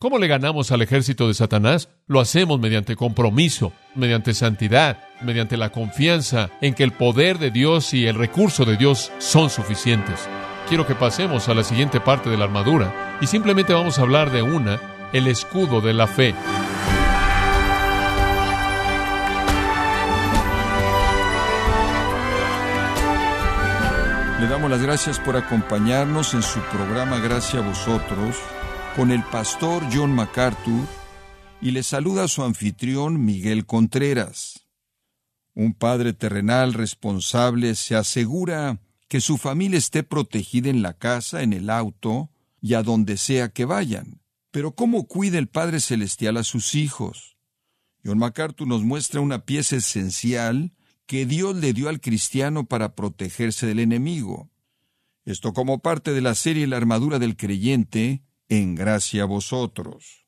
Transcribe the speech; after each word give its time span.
¿Cómo 0.00 0.16
le 0.16 0.28
ganamos 0.28 0.72
al 0.72 0.80
ejército 0.80 1.28
de 1.28 1.34
Satanás? 1.34 1.90
Lo 2.06 2.20
hacemos 2.20 2.58
mediante 2.58 2.96
compromiso, 2.96 3.74
mediante 3.94 4.32
santidad, 4.32 4.96
mediante 5.20 5.58
la 5.58 5.72
confianza 5.72 6.48
en 6.62 6.72
que 6.72 6.84
el 6.84 6.92
poder 6.92 7.38
de 7.38 7.50
Dios 7.50 7.92
y 7.92 8.06
el 8.06 8.14
recurso 8.14 8.64
de 8.64 8.78
Dios 8.78 9.12
son 9.18 9.50
suficientes. 9.50 10.26
Quiero 10.70 10.86
que 10.86 10.94
pasemos 10.94 11.50
a 11.50 11.54
la 11.54 11.64
siguiente 11.64 12.00
parte 12.00 12.30
de 12.30 12.38
la 12.38 12.44
armadura 12.44 13.18
y 13.20 13.26
simplemente 13.26 13.74
vamos 13.74 13.98
a 13.98 14.02
hablar 14.02 14.30
de 14.30 14.40
una, 14.40 14.80
el 15.12 15.26
escudo 15.26 15.82
de 15.82 15.92
la 15.92 16.06
fe. 16.06 16.34
Le 24.40 24.48
damos 24.48 24.70
las 24.70 24.80
gracias 24.80 25.20
por 25.20 25.36
acompañarnos 25.36 26.32
en 26.32 26.40
su 26.40 26.60
programa 26.60 27.18
Gracias 27.18 27.62
a 27.62 27.68
vosotros 27.68 28.38
con 28.96 29.12
el 29.12 29.22
pastor 29.24 29.84
John 29.92 30.14
MacArthur 30.14 30.86
y 31.60 31.70
le 31.70 31.82
saluda 31.82 32.28
su 32.28 32.42
anfitrión 32.42 33.24
Miguel 33.24 33.66
Contreras. 33.66 34.66
Un 35.54 35.74
padre 35.74 36.12
terrenal 36.12 36.74
responsable 36.74 37.74
se 37.74 37.94
asegura 37.94 38.80
que 39.08 39.20
su 39.20 39.38
familia 39.38 39.78
esté 39.78 40.02
protegida 40.02 40.70
en 40.70 40.82
la 40.82 40.94
casa, 40.94 41.42
en 41.42 41.52
el 41.52 41.70
auto 41.70 42.30
y 42.60 42.74
a 42.74 42.82
donde 42.82 43.16
sea 43.16 43.48
que 43.50 43.64
vayan. 43.64 44.22
Pero 44.50 44.74
¿cómo 44.74 45.06
cuida 45.06 45.38
el 45.38 45.48
Padre 45.48 45.80
Celestial 45.80 46.36
a 46.36 46.44
sus 46.44 46.74
hijos? 46.74 47.36
John 48.04 48.18
MacArthur 48.18 48.66
nos 48.66 48.82
muestra 48.82 49.20
una 49.20 49.44
pieza 49.44 49.76
esencial 49.76 50.72
que 51.06 51.26
Dios 51.26 51.56
le 51.56 51.72
dio 51.72 51.88
al 51.88 52.00
cristiano 52.00 52.66
para 52.66 52.94
protegerse 52.94 53.66
del 53.66 53.80
enemigo. 53.80 54.50
Esto 55.24 55.52
como 55.52 55.80
parte 55.80 56.12
de 56.12 56.20
la 56.20 56.34
serie 56.34 56.66
La 56.66 56.76
armadura 56.76 57.18
del 57.18 57.36
creyente, 57.36 58.22
en 58.50 58.74
gracia 58.74 59.22
a 59.22 59.26
vosotros. 59.26 60.26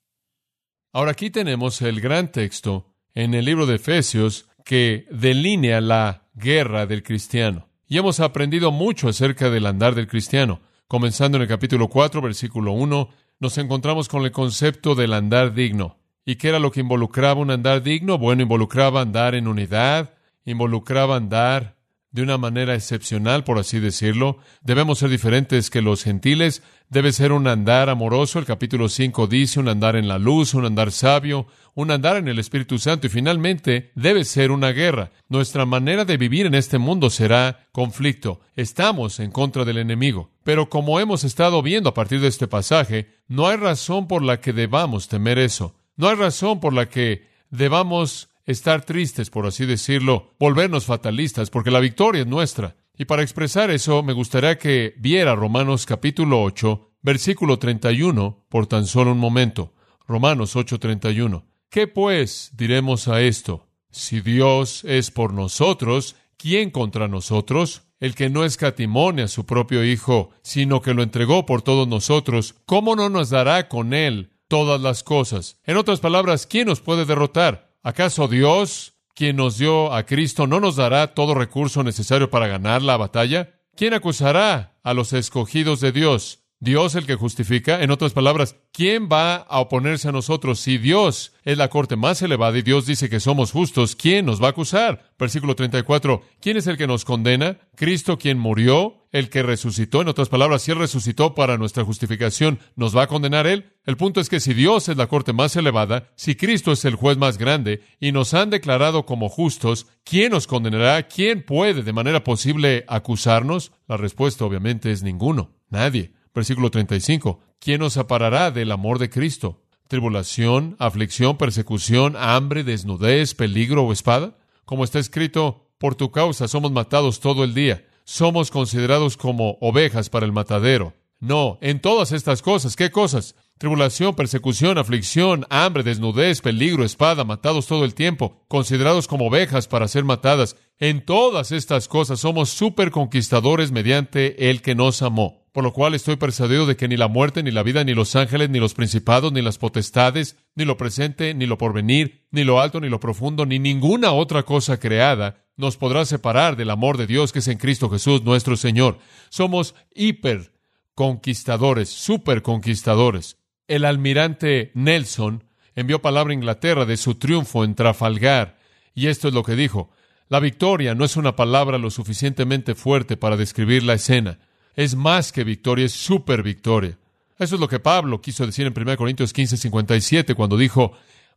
Ahora 0.92 1.10
aquí 1.10 1.30
tenemos 1.30 1.82
el 1.82 2.00
gran 2.00 2.32
texto 2.32 2.94
en 3.14 3.34
el 3.34 3.44
libro 3.44 3.66
de 3.66 3.74
Efesios 3.74 4.48
que 4.64 5.06
delinea 5.10 5.80
la 5.80 6.28
guerra 6.34 6.86
del 6.86 7.02
cristiano. 7.02 7.68
Y 7.86 7.98
hemos 7.98 8.20
aprendido 8.20 8.70
mucho 8.70 9.08
acerca 9.08 9.50
del 9.50 9.66
andar 9.66 9.94
del 9.94 10.06
cristiano. 10.06 10.60
Comenzando 10.88 11.36
en 11.36 11.42
el 11.42 11.48
capítulo 11.48 11.88
4, 11.88 12.22
versículo 12.22 12.72
1, 12.72 13.10
nos 13.40 13.58
encontramos 13.58 14.08
con 14.08 14.24
el 14.24 14.32
concepto 14.32 14.94
del 14.94 15.12
andar 15.12 15.52
digno. 15.52 15.98
¿Y 16.24 16.36
qué 16.36 16.48
era 16.48 16.58
lo 16.58 16.70
que 16.70 16.80
involucraba 16.80 17.40
un 17.40 17.50
andar 17.50 17.82
digno? 17.82 18.16
Bueno, 18.16 18.42
involucraba 18.42 19.00
andar 19.00 19.34
en 19.34 19.48
unidad, 19.48 20.14
involucraba 20.44 21.16
andar 21.16 21.76
de 22.12 22.22
una 22.22 22.36
manera 22.36 22.74
excepcional, 22.74 23.42
por 23.42 23.58
así 23.58 23.80
decirlo. 23.80 24.36
Debemos 24.62 24.98
ser 24.98 25.08
diferentes 25.08 25.70
que 25.70 25.80
los 25.80 26.04
gentiles. 26.04 26.62
Debe 26.90 27.10
ser 27.12 27.32
un 27.32 27.48
andar 27.48 27.88
amoroso. 27.88 28.38
El 28.38 28.44
capítulo 28.44 28.90
5 28.90 29.26
dice 29.26 29.58
un 29.58 29.68
andar 29.68 29.96
en 29.96 30.08
la 30.08 30.18
luz, 30.18 30.52
un 30.52 30.66
andar 30.66 30.92
sabio, 30.92 31.46
un 31.74 31.90
andar 31.90 32.16
en 32.16 32.28
el 32.28 32.38
Espíritu 32.38 32.78
Santo. 32.78 33.06
Y 33.06 33.10
finalmente, 33.10 33.92
debe 33.94 34.26
ser 34.26 34.50
una 34.50 34.72
guerra. 34.72 35.10
Nuestra 35.28 35.64
manera 35.64 36.04
de 36.04 36.18
vivir 36.18 36.44
en 36.44 36.54
este 36.54 36.76
mundo 36.76 37.08
será 37.08 37.66
conflicto. 37.72 38.40
Estamos 38.56 39.18
en 39.18 39.30
contra 39.30 39.64
del 39.64 39.78
enemigo. 39.78 40.30
Pero 40.44 40.68
como 40.68 41.00
hemos 41.00 41.24
estado 41.24 41.62
viendo 41.62 41.88
a 41.88 41.94
partir 41.94 42.20
de 42.20 42.28
este 42.28 42.46
pasaje, 42.46 43.08
no 43.26 43.48
hay 43.48 43.56
razón 43.56 44.06
por 44.06 44.22
la 44.22 44.38
que 44.38 44.52
debamos 44.52 45.08
temer 45.08 45.38
eso. 45.38 45.74
No 45.96 46.08
hay 46.08 46.16
razón 46.16 46.60
por 46.60 46.74
la 46.74 46.90
que 46.90 47.26
debamos 47.50 48.28
estar 48.46 48.84
tristes, 48.84 49.30
por 49.30 49.46
así 49.46 49.66
decirlo, 49.66 50.34
volvernos 50.38 50.86
fatalistas, 50.86 51.50
porque 51.50 51.70
la 51.70 51.80
victoria 51.80 52.22
es 52.22 52.26
nuestra. 52.26 52.76
Y 52.96 53.04
para 53.06 53.22
expresar 53.22 53.70
eso, 53.70 54.02
me 54.02 54.12
gustaría 54.12 54.58
que 54.58 54.94
viera 54.98 55.34
Romanos 55.34 55.86
capítulo 55.86 56.42
8, 56.42 56.92
versículo 57.02 57.58
31, 57.58 58.46
por 58.48 58.66
tan 58.66 58.86
solo 58.86 59.12
un 59.12 59.18
momento. 59.18 59.72
Romanos 60.06 60.56
8:31. 60.56 61.44
¿Qué 61.70 61.86
pues 61.86 62.50
diremos 62.54 63.08
a 63.08 63.22
esto? 63.22 63.68
Si 63.90 64.20
Dios 64.20 64.84
es 64.84 65.10
por 65.10 65.32
nosotros, 65.32 66.16
¿quién 66.36 66.70
contra 66.70 67.08
nosotros? 67.08 67.82
El 67.98 68.14
que 68.14 68.28
no 68.28 68.44
escatimone 68.44 69.22
a 69.22 69.28
su 69.28 69.46
propio 69.46 69.84
Hijo, 69.84 70.30
sino 70.42 70.82
que 70.82 70.92
lo 70.92 71.02
entregó 71.02 71.46
por 71.46 71.62
todos 71.62 71.86
nosotros, 71.88 72.56
¿cómo 72.66 72.96
no 72.96 73.08
nos 73.08 73.30
dará 73.30 73.68
con 73.68 73.94
él 73.94 74.32
todas 74.48 74.80
las 74.80 75.02
cosas? 75.02 75.60
En 75.64 75.76
otras 75.76 76.00
palabras, 76.00 76.46
¿quién 76.46 76.66
nos 76.66 76.80
puede 76.80 77.04
derrotar? 77.04 77.71
¿Acaso 77.82 78.28
Dios, 78.28 78.94
quien 79.14 79.36
nos 79.36 79.58
dio 79.58 79.92
a 79.92 80.04
Cristo, 80.06 80.46
no 80.46 80.60
nos 80.60 80.76
dará 80.76 81.14
todo 81.14 81.34
recurso 81.34 81.82
necesario 81.82 82.30
para 82.30 82.46
ganar 82.46 82.80
la 82.80 82.96
batalla? 82.96 83.58
¿Quién 83.74 83.92
acusará 83.92 84.78
a 84.84 84.94
los 84.94 85.12
escogidos 85.12 85.80
de 85.80 85.90
Dios? 85.90 86.41
Dios 86.62 86.94
el 86.94 87.06
que 87.06 87.16
justifica. 87.16 87.82
En 87.82 87.90
otras 87.90 88.12
palabras, 88.12 88.54
¿quién 88.72 89.08
va 89.10 89.34
a 89.34 89.58
oponerse 89.58 90.08
a 90.08 90.12
nosotros? 90.12 90.60
Si 90.60 90.78
Dios 90.78 91.32
es 91.42 91.58
la 91.58 91.66
corte 91.66 91.96
más 91.96 92.22
elevada 92.22 92.56
y 92.56 92.62
Dios 92.62 92.86
dice 92.86 93.10
que 93.10 93.18
somos 93.18 93.50
justos, 93.50 93.96
¿quién 93.96 94.26
nos 94.26 94.40
va 94.40 94.46
a 94.46 94.50
acusar? 94.50 95.10
Versículo 95.18 95.56
34. 95.56 96.22
¿Quién 96.40 96.56
es 96.56 96.68
el 96.68 96.76
que 96.76 96.86
nos 96.86 97.04
condena? 97.04 97.58
Cristo 97.74 98.16
quien 98.16 98.38
murió, 98.38 99.08
el 99.10 99.28
que 99.28 99.42
resucitó. 99.42 100.02
En 100.02 100.08
otras 100.08 100.28
palabras, 100.28 100.62
si 100.62 100.70
Él 100.70 100.78
resucitó 100.78 101.34
para 101.34 101.58
nuestra 101.58 101.82
justificación, 101.82 102.60
¿nos 102.76 102.96
va 102.96 103.02
a 103.02 103.08
condenar 103.08 103.48
Él? 103.48 103.72
El 103.84 103.96
punto 103.96 104.20
es 104.20 104.28
que 104.28 104.38
si 104.38 104.54
Dios 104.54 104.88
es 104.88 104.96
la 104.96 105.08
corte 105.08 105.32
más 105.32 105.56
elevada, 105.56 106.12
si 106.14 106.36
Cristo 106.36 106.70
es 106.70 106.84
el 106.84 106.94
juez 106.94 107.18
más 107.18 107.38
grande 107.38 107.82
y 107.98 108.12
nos 108.12 108.34
han 108.34 108.50
declarado 108.50 109.04
como 109.04 109.28
justos, 109.28 109.88
¿quién 110.04 110.30
nos 110.30 110.46
condenará? 110.46 111.08
¿Quién 111.08 111.44
puede 111.44 111.82
de 111.82 111.92
manera 111.92 112.22
posible 112.22 112.84
acusarnos? 112.86 113.72
La 113.88 113.96
respuesta 113.96 114.44
obviamente 114.44 114.92
es 114.92 115.02
ninguno, 115.02 115.56
nadie. 115.68 116.12
Versículo 116.34 116.70
35. 116.70 117.40
¿Quién 117.58 117.80
nos 117.80 117.92
separará 117.92 118.50
del 118.50 118.72
amor 118.72 118.98
de 118.98 119.10
Cristo? 119.10 119.62
¿Tribulación, 119.88 120.76
aflicción, 120.78 121.36
persecución, 121.36 122.16
hambre, 122.16 122.64
desnudez, 122.64 123.34
peligro 123.34 123.82
o 123.84 123.92
espada? 123.92 124.38
Como 124.64 124.84
está 124.84 124.98
escrito, 124.98 125.68
por 125.76 125.94
tu 125.94 126.10
causa 126.10 126.48
somos 126.48 126.72
matados 126.72 127.20
todo 127.20 127.44
el 127.44 127.52
día. 127.52 127.86
Somos 128.04 128.50
considerados 128.50 129.16
como 129.16 129.58
ovejas 129.60 130.08
para 130.08 130.24
el 130.24 130.32
matadero. 130.32 130.94
No, 131.20 131.58
en 131.60 131.80
todas 131.80 132.10
estas 132.12 132.40
cosas, 132.40 132.74
¿qué 132.74 132.90
cosas? 132.90 133.36
Tribulación, 133.58 134.16
persecución, 134.16 134.78
aflicción, 134.78 135.46
hambre, 135.50 135.82
desnudez, 135.82 136.40
peligro, 136.40 136.84
espada, 136.84 137.24
matados 137.24 137.66
todo 137.66 137.84
el 137.84 137.94
tiempo, 137.94 138.42
considerados 138.48 139.06
como 139.06 139.26
ovejas 139.26 139.68
para 139.68 139.86
ser 139.86 140.04
matadas. 140.04 140.56
En 140.78 141.04
todas 141.04 141.52
estas 141.52 141.86
cosas 141.86 142.18
somos 142.20 142.48
superconquistadores 142.48 143.70
mediante 143.70 144.50
el 144.50 144.62
que 144.62 144.74
nos 144.74 145.02
amó 145.02 145.41
por 145.52 145.62
lo 145.62 145.72
cual 145.74 145.94
estoy 145.94 146.16
persuadido 146.16 146.66
de 146.66 146.76
que 146.76 146.88
ni 146.88 146.96
la 146.96 147.08
muerte, 147.08 147.42
ni 147.42 147.50
la 147.50 147.62
vida, 147.62 147.84
ni 147.84 147.92
los 147.92 148.16
ángeles, 148.16 148.48
ni 148.48 148.58
los 148.58 148.72
principados, 148.72 149.32
ni 149.32 149.42
las 149.42 149.58
potestades, 149.58 150.36
ni 150.54 150.64
lo 150.64 150.78
presente, 150.78 151.34
ni 151.34 151.46
lo 151.46 151.58
porvenir, 151.58 152.26
ni 152.30 152.42
lo 152.42 152.60
alto, 152.60 152.80
ni 152.80 152.88
lo 152.88 153.00
profundo, 153.00 153.44
ni 153.44 153.58
ninguna 153.58 154.12
otra 154.12 154.44
cosa 154.44 154.80
creada 154.80 155.44
nos 155.56 155.76
podrá 155.76 156.06
separar 156.06 156.56
del 156.56 156.70
amor 156.70 156.96
de 156.96 157.06
Dios 157.06 157.32
que 157.32 157.40
es 157.40 157.48
en 157.48 157.58
Cristo 157.58 157.90
Jesús 157.90 158.22
nuestro 158.22 158.56
Señor. 158.56 158.98
Somos 159.28 159.74
hiper 159.94 160.52
conquistadores, 160.94 161.90
super 161.90 162.40
conquistadores. 162.40 163.36
El 163.68 163.84
almirante 163.84 164.72
Nelson 164.74 165.44
envió 165.74 166.00
palabra 166.00 166.32
a 166.32 166.34
Inglaterra 166.34 166.86
de 166.86 166.96
su 166.96 167.16
triunfo 167.16 167.64
en 167.64 167.74
Trafalgar, 167.74 168.58
y 168.94 169.08
esto 169.08 169.28
es 169.28 169.34
lo 169.34 169.42
que 169.42 169.54
dijo. 169.54 169.90
La 170.28 170.40
victoria 170.40 170.94
no 170.94 171.04
es 171.04 171.16
una 171.18 171.36
palabra 171.36 171.76
lo 171.76 171.90
suficientemente 171.90 172.74
fuerte 172.74 173.18
para 173.18 173.36
describir 173.36 173.82
la 173.82 173.94
escena 173.94 174.38
es 174.76 174.94
más 174.94 175.32
que 175.32 175.44
victoria, 175.44 175.86
es 175.86 175.92
super 175.92 176.42
victoria. 176.42 176.96
Eso 177.38 177.56
es 177.56 177.60
lo 177.60 177.68
que 177.68 177.80
Pablo 177.80 178.20
quiso 178.20 178.46
decir 178.46 178.66
en 178.66 178.74
1 178.76 178.96
Corintios 178.96 179.32
15, 179.32 179.56
57, 179.56 180.34
cuando 180.34 180.56
dijo, 180.56 180.92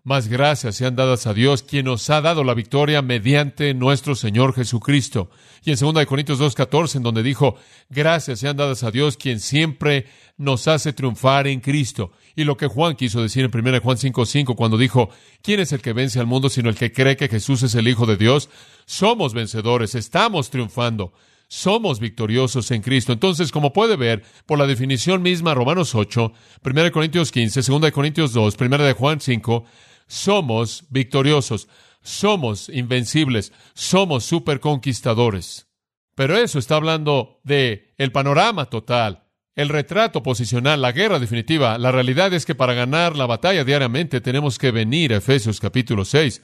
más 0.05 0.27
gracias 0.27 0.75
sean 0.75 0.95
dadas 0.95 1.25
a 1.25 1.33
Dios, 1.33 1.63
quien 1.63 1.85
nos 1.85 2.07
ha 2.11 2.21
dado 2.21 2.43
la 2.43 2.53
victoria 2.53 3.01
mediante 3.01 3.73
nuestro 3.73 4.13
Señor 4.13 4.53
Jesucristo. 4.53 5.31
Y 5.63 5.71
en 5.71 5.79
2 5.79 6.05
Corintios 6.05 6.37
2, 6.37 6.53
14, 6.53 6.97
en 6.99 7.03
donde 7.03 7.23
dijo, 7.23 7.55
gracias 7.89 8.39
sean 8.39 8.55
dadas 8.55 8.83
a 8.83 8.91
Dios, 8.91 9.17
quien 9.17 9.39
siempre 9.39 10.05
nos 10.37 10.67
hace 10.67 10.93
triunfar 10.93 11.47
en 11.47 11.59
Cristo. 11.59 12.11
Y 12.35 12.43
lo 12.43 12.55
que 12.55 12.67
Juan 12.67 12.95
quiso 12.95 13.23
decir 13.23 13.45
en 13.45 13.67
1 13.67 13.81
Juan 13.81 13.97
5, 13.97 14.27
5, 14.27 14.55
cuando 14.55 14.77
dijo, 14.77 15.09
¿quién 15.41 15.59
es 15.59 15.71
el 15.71 15.81
que 15.81 15.93
vence 15.93 16.19
al 16.19 16.27
mundo 16.27 16.49
sino 16.49 16.69
el 16.69 16.75
que 16.75 16.91
cree 16.91 17.17
que 17.17 17.27
Jesús 17.27 17.63
es 17.63 17.73
el 17.73 17.87
Hijo 17.87 18.05
de 18.05 18.17
Dios? 18.17 18.51
Somos 18.85 19.33
vencedores, 19.33 19.95
estamos 19.95 20.51
triunfando 20.51 21.13
somos 21.47 21.99
victoriosos 21.99 22.71
en 22.71 22.81
Cristo. 22.81 23.13
Entonces, 23.13 23.51
como 23.51 23.73
puede 23.73 23.95
ver, 23.95 24.23
por 24.45 24.57
la 24.57 24.67
definición 24.67 25.21
misma, 25.21 25.53
Romanos 25.53 25.95
8, 25.95 26.33
1 26.63 26.91
Corintios 26.91 27.31
15, 27.31 27.61
2 27.61 27.91
Corintios 27.91 28.33
2, 28.33 28.55
1 28.59 28.77
de 28.77 28.93
Juan 28.93 29.19
5, 29.21 29.65
somos 30.07 30.85
victoriosos, 30.89 31.67
somos 32.01 32.69
invencibles, 32.69 33.51
somos 33.73 34.25
superconquistadores. 34.25 35.67
Pero 36.15 36.37
eso 36.37 36.59
está 36.59 36.75
hablando 36.75 37.41
de 37.43 37.93
el 37.97 38.11
panorama 38.11 38.65
total, 38.65 39.25
el 39.55 39.69
retrato 39.69 40.23
posicional, 40.23 40.81
la 40.81 40.91
guerra 40.91 41.19
definitiva. 41.19 41.77
La 41.77 41.91
realidad 41.91 42.33
es 42.33 42.45
que 42.45 42.55
para 42.55 42.73
ganar 42.73 43.15
la 43.15 43.25
batalla 43.25 43.63
diariamente 43.63 44.21
tenemos 44.21 44.57
que 44.57 44.71
venir 44.71 45.13
a 45.13 45.17
Efesios 45.17 45.59
capítulo 45.59 46.05
6, 46.05 46.41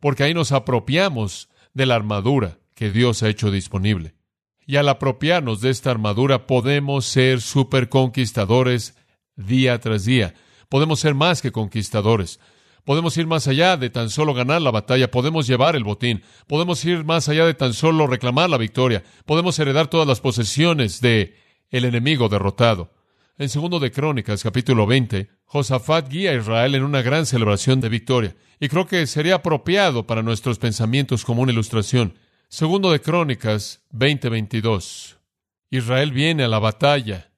porque 0.00 0.24
ahí 0.24 0.34
nos 0.34 0.52
apropiamos 0.52 1.48
de 1.74 1.86
la 1.86 1.96
armadura 1.96 2.58
que 2.74 2.90
Dios 2.90 3.22
ha 3.22 3.28
hecho 3.28 3.50
disponible 3.50 4.19
y 4.70 4.76
al 4.76 4.88
apropiarnos 4.88 5.60
de 5.60 5.70
esta 5.70 5.90
armadura 5.90 6.46
podemos 6.46 7.04
ser 7.04 7.40
superconquistadores 7.40 8.94
día 9.34 9.80
tras 9.80 10.04
día. 10.04 10.34
Podemos 10.68 11.00
ser 11.00 11.12
más 11.16 11.42
que 11.42 11.50
conquistadores. 11.50 12.38
Podemos 12.84 13.16
ir 13.16 13.26
más 13.26 13.48
allá 13.48 13.76
de 13.76 13.90
tan 13.90 14.10
solo 14.10 14.32
ganar 14.32 14.62
la 14.62 14.70
batalla, 14.70 15.10
podemos 15.10 15.48
llevar 15.48 15.74
el 15.74 15.82
botín, 15.82 16.22
podemos 16.46 16.84
ir 16.84 17.04
más 17.04 17.28
allá 17.28 17.46
de 17.46 17.54
tan 17.54 17.74
solo 17.74 18.06
reclamar 18.06 18.48
la 18.48 18.58
victoria, 18.58 19.02
podemos 19.26 19.58
heredar 19.58 19.88
todas 19.88 20.06
las 20.06 20.20
posesiones 20.20 21.00
de 21.00 21.34
el 21.70 21.84
enemigo 21.84 22.28
derrotado. 22.28 22.92
En 23.38 23.48
segundo 23.48 23.80
de 23.80 23.90
Crónicas, 23.90 24.44
capítulo 24.44 24.86
20, 24.86 25.30
Josafat 25.46 26.08
guía 26.08 26.30
a 26.30 26.36
Israel 26.36 26.76
en 26.76 26.84
una 26.84 27.02
gran 27.02 27.26
celebración 27.26 27.80
de 27.80 27.88
victoria, 27.88 28.36
y 28.60 28.68
creo 28.68 28.86
que 28.86 29.04
sería 29.08 29.34
apropiado 29.34 30.06
para 30.06 30.22
nuestros 30.22 30.60
pensamientos 30.60 31.24
como 31.24 31.42
una 31.42 31.50
ilustración. 31.50 32.14
Segundo 32.52 32.90
de 32.90 33.00
Crónicas 33.00 33.80
20:22. 33.92 35.18
Israel 35.70 36.10
viene 36.10 36.42
a 36.42 36.48
la 36.48 36.58
batalla, 36.58 37.30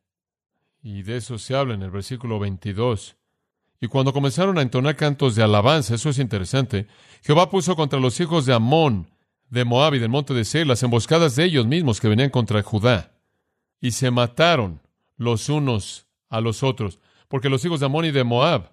y 0.83 1.03
de 1.03 1.19
eso 1.19 1.37
se 1.37 1.55
habla 1.55 1.75
en 1.75 1.83
el 1.83 1.91
versículo 1.91 2.39
22. 2.39 3.17
Y 3.79 3.89
cuando 3.89 4.15
comenzaron 4.15 4.57
a 4.57 4.63
entonar 4.63 4.97
cantos 4.97 5.35
de 5.35 5.43
alabanza, 5.43 5.97
eso 5.97 6.09
es 6.09 6.19
interesante, 6.19 6.87
Jehová 7.23 7.51
puso 7.51 7.77
contra 7.77 8.01
los 8.01 8.19
hijos 8.21 8.47
de 8.47 8.55
Amón, 8.55 9.11
de 9.51 9.67
Moab 9.67 9.97
y 9.97 9.99
del 9.99 10.09
monte 10.09 10.33
de 10.33 10.47
Seir 10.47 10.67
las 10.67 10.83
emboscadas 10.83 11.37
de 11.37 11.45
ellos 11.45 11.67
mismos 11.67 12.01
que 12.01 12.09
venían 12.09 12.31
contra 12.31 12.63
Judá. 12.63 13.13
Y 13.83 13.91
se 13.91 14.11
mataron 14.11 14.81
los 15.19 15.51
unos 15.51 16.07
a 16.31 16.41
los 16.41 16.63
otros, 16.63 17.01
porque 17.29 17.51
los 17.51 17.63
hijos 17.67 17.81
de 17.81 17.87
Amón 17.87 18.07
y 18.07 18.13
de 18.13 18.25
Moab 18.25 18.72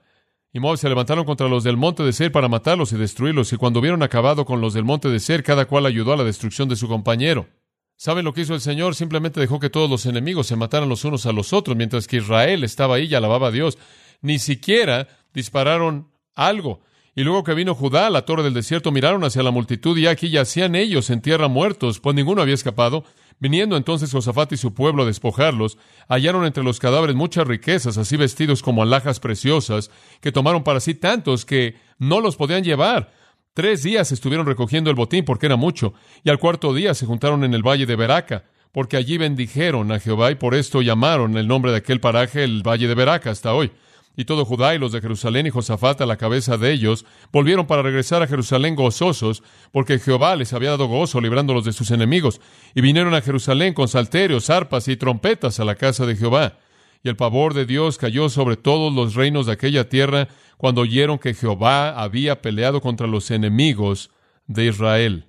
y 0.51 0.59
Moab 0.59 0.77
se 0.77 0.89
levantaron 0.89 1.25
contra 1.25 1.47
los 1.47 1.63
del 1.63 1.77
monte 1.77 2.03
de 2.03 2.13
Seir 2.13 2.31
para 2.31 2.47
matarlos 2.47 2.91
y 2.93 2.97
destruirlos, 2.97 3.53
y 3.53 3.57
cuando 3.57 3.79
hubieron 3.79 4.03
acabado 4.03 4.45
con 4.45 4.61
los 4.61 4.73
del 4.73 4.83
monte 4.83 5.09
de 5.09 5.19
Seir, 5.19 5.43
cada 5.43 5.65
cual 5.65 5.85
ayudó 5.85 6.13
a 6.13 6.17
la 6.17 6.23
destrucción 6.23 6.69
de 6.69 6.75
su 6.75 6.87
compañero. 6.87 7.47
¿Saben 7.95 8.25
lo 8.25 8.33
que 8.33 8.41
hizo 8.41 8.55
el 8.55 8.61
Señor? 8.61 8.95
Simplemente 8.95 9.39
dejó 9.39 9.59
que 9.59 9.69
todos 9.69 9.89
los 9.89 10.05
enemigos 10.05 10.47
se 10.47 10.55
mataran 10.55 10.87
los 10.89 11.03
unos 11.03 11.25
a 11.25 11.33
los 11.33 11.53
otros, 11.53 11.75
mientras 11.75 12.07
que 12.07 12.17
Israel 12.17 12.63
estaba 12.63 12.95
ahí 12.95 13.05
y 13.05 13.15
alababa 13.15 13.49
a 13.49 13.51
Dios 13.51 13.77
ni 14.21 14.39
siquiera 14.39 15.07
dispararon 15.33 16.11
algo. 16.35 16.81
Y 17.15 17.23
luego 17.23 17.43
que 17.43 17.53
vino 17.53 17.75
Judá 17.75 18.07
a 18.07 18.09
la 18.09 18.23
torre 18.23 18.43
del 18.43 18.53
desierto, 18.53 18.91
miraron 18.91 19.23
hacia 19.23 19.43
la 19.43 19.51
multitud 19.51 19.97
y 19.97 20.07
aquí 20.07 20.29
yacían 20.29 20.75
ellos 20.75 21.09
en 21.09 21.21
tierra 21.21 21.47
muertos, 21.47 21.99
pues 21.99 22.15
ninguno 22.15 22.41
había 22.41 22.53
escapado. 22.53 23.03
Viniendo 23.39 23.77
entonces 23.77 24.11
Josafat 24.11 24.51
y 24.51 24.57
su 24.57 24.73
pueblo 24.73 25.03
a 25.03 25.05
despojarlos, 25.05 25.77
hallaron 26.09 26.45
entre 26.45 26.63
los 26.63 26.79
cadáveres 26.79 27.15
muchas 27.15 27.47
riquezas, 27.47 27.97
así 27.97 28.17
vestidos 28.17 28.61
como 28.61 28.83
alhajas 28.83 29.19
preciosas, 29.21 29.91
que 30.19 30.33
tomaron 30.33 30.63
para 30.63 30.81
sí 30.81 30.93
tantos 30.93 31.45
que 31.45 31.75
no 31.97 32.19
los 32.19 32.35
podían 32.35 32.63
llevar. 32.63 33.13
Tres 33.53 33.83
días 33.83 34.11
estuvieron 34.11 34.45
recogiendo 34.45 34.89
el 34.89 34.97
botín 34.97 35.23
porque 35.23 35.45
era 35.45 35.55
mucho, 35.55 35.93
y 36.23 36.29
al 36.29 36.39
cuarto 36.39 36.73
día 36.73 36.93
se 36.93 37.05
juntaron 37.05 37.45
en 37.45 37.53
el 37.53 37.63
valle 37.65 37.85
de 37.85 37.95
Beraca, 37.95 38.43
porque 38.73 38.97
allí 38.97 39.17
bendijeron 39.17 39.91
a 39.91 39.99
Jehová 39.99 40.31
y 40.31 40.35
por 40.35 40.53
esto 40.53 40.81
llamaron 40.81 41.37
el 41.37 41.47
nombre 41.47 41.71
de 41.71 41.77
aquel 41.77 42.01
paraje 42.01 42.43
el 42.43 42.61
valle 42.61 42.87
de 42.87 42.95
Beraca 42.95 43.31
hasta 43.31 43.53
hoy 43.53 43.71
y 44.15 44.25
todo 44.25 44.45
Judá 44.45 44.75
y 44.75 44.79
los 44.79 44.91
de 44.91 45.01
Jerusalén 45.01 45.47
y 45.47 45.49
Josafat 45.49 46.01
a 46.01 46.05
la 46.05 46.17
cabeza 46.17 46.57
de 46.57 46.71
ellos, 46.71 47.05
volvieron 47.31 47.67
para 47.67 47.81
regresar 47.81 48.21
a 48.21 48.27
Jerusalén 48.27 48.75
gozosos, 48.75 49.43
porque 49.71 49.99
Jehová 49.99 50.35
les 50.35 50.53
había 50.53 50.71
dado 50.71 50.87
gozo 50.87 51.21
librándolos 51.21 51.63
de 51.65 51.73
sus 51.73 51.91
enemigos, 51.91 52.41
y 52.75 52.81
vinieron 52.81 53.13
a 53.13 53.21
Jerusalén 53.21 53.73
con 53.73 53.87
salterios, 53.87 54.49
arpas 54.49 54.87
y 54.87 54.97
trompetas 54.97 55.59
a 55.59 55.65
la 55.65 55.75
casa 55.75 56.05
de 56.05 56.15
Jehová. 56.15 56.57
Y 57.01 57.09
el 57.09 57.15
pavor 57.15 57.53
de 57.53 57.65
Dios 57.65 57.97
cayó 57.97 58.29
sobre 58.29 58.57
todos 58.57 58.93
los 58.93 59.15
reinos 59.15 59.45
de 59.45 59.53
aquella 59.53 59.87
tierra 59.87 60.27
cuando 60.57 60.81
oyeron 60.81 61.17
que 61.17 61.33
Jehová 61.33 61.91
había 62.01 62.41
peleado 62.41 62.81
contra 62.81 63.07
los 63.07 63.31
enemigos 63.31 64.11
de 64.47 64.65
Israel. 64.65 65.27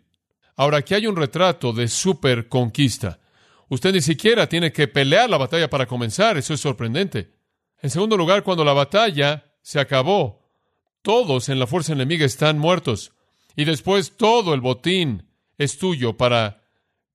Ahora 0.57 0.79
aquí 0.79 0.95
hay 0.95 1.07
un 1.07 1.17
retrato 1.17 1.73
de 1.73 1.87
super 1.87 2.49
conquista. 2.49 3.21
Usted 3.69 3.93
ni 3.93 4.01
siquiera 4.01 4.49
tiene 4.49 4.73
que 4.73 4.89
pelear 4.89 5.31
la 5.31 5.39
batalla 5.39 5.71
para 5.71 5.87
comenzar, 5.87 6.37
eso 6.37 6.53
es 6.55 6.61
sorprendente. 6.61 7.31
En 7.83 7.91
segundo 7.91 8.17
lugar, 8.17 8.43
cuando 8.43 8.65
la 8.65 8.73
batalla 8.73 9.53
se 9.63 9.81
acabó, 9.81 10.41
todos 11.03 11.49
en 11.49 11.59
la 11.59 11.67
fuerza 11.67 11.93
enemiga 11.93 12.27
están 12.27 12.59
muertos. 12.59 13.13
Y 13.57 13.65
después 13.65 14.17
todo 14.17 14.55
el 14.55 14.61
botín 14.61 15.27
es 15.57 15.79
tuyo 15.79 16.17
para 16.17 16.63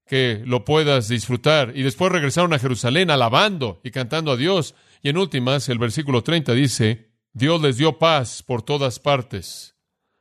que 0.07 0.41
lo 0.45 0.65
puedas 0.65 1.07
disfrutar. 1.07 1.71
Y 1.75 1.83
después 1.83 2.11
regresaron 2.11 2.53
a 2.53 2.59
Jerusalén 2.59 3.11
alabando 3.11 3.79
y 3.83 3.91
cantando 3.91 4.31
a 4.31 4.37
Dios. 4.37 4.75
Y 5.01 5.09
en 5.09 5.17
últimas, 5.17 5.69
el 5.69 5.77
versículo 5.77 6.23
30 6.23 6.53
dice, 6.53 7.11
Dios 7.33 7.61
les 7.61 7.77
dio 7.77 7.99
paz 7.99 8.43
por 8.43 8.61
todas 8.61 8.99
partes. 8.99 9.75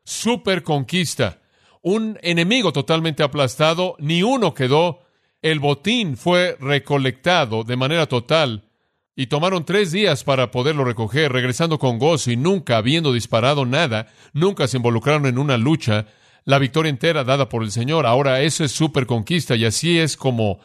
Super 0.05 0.63
conquista. 0.63 1.41
Un 1.81 2.19
enemigo 2.23 2.73
totalmente 2.73 3.23
aplastado, 3.23 3.97
ni 3.99 4.23
uno 4.23 4.55
quedó. 4.55 5.01
El 5.43 5.61
botín 5.61 6.17
fue 6.17 6.57
recolectado 6.61 7.65
de 7.65 7.77
manera 7.77 8.07
total 8.07 8.71
y 9.17 9.27
tomaron 9.27 9.65
tres 9.65 9.93
días 9.93 10.25
para 10.25 10.51
poderlo 10.51 10.85
recoger, 10.85 11.33
regresando 11.33 11.79
con 11.79 11.99
gozo 11.99 12.31
y 12.31 12.37
nunca 12.37 12.77
habiendo 12.77 13.13
disparado 13.13 13.65
nada, 13.65 14.09
nunca 14.33 14.67
se 14.67 14.79
involucraron 14.79 15.27
en 15.27 15.39
una 15.39 15.57
lucha, 15.57 16.07
la 16.45 16.59
victoria 16.59 16.91
entera 16.91 17.25
dada 17.25 17.49
por 17.49 17.63
el 17.63 17.71
Señor. 17.71 18.07
Ahora 18.07 18.43
eso 18.43 18.65
es 18.65 18.73
super 18.73 19.07
conquista 19.07 19.57
y 19.57 19.65
así 19.65 19.99
es 19.99 20.17
como 20.17 20.59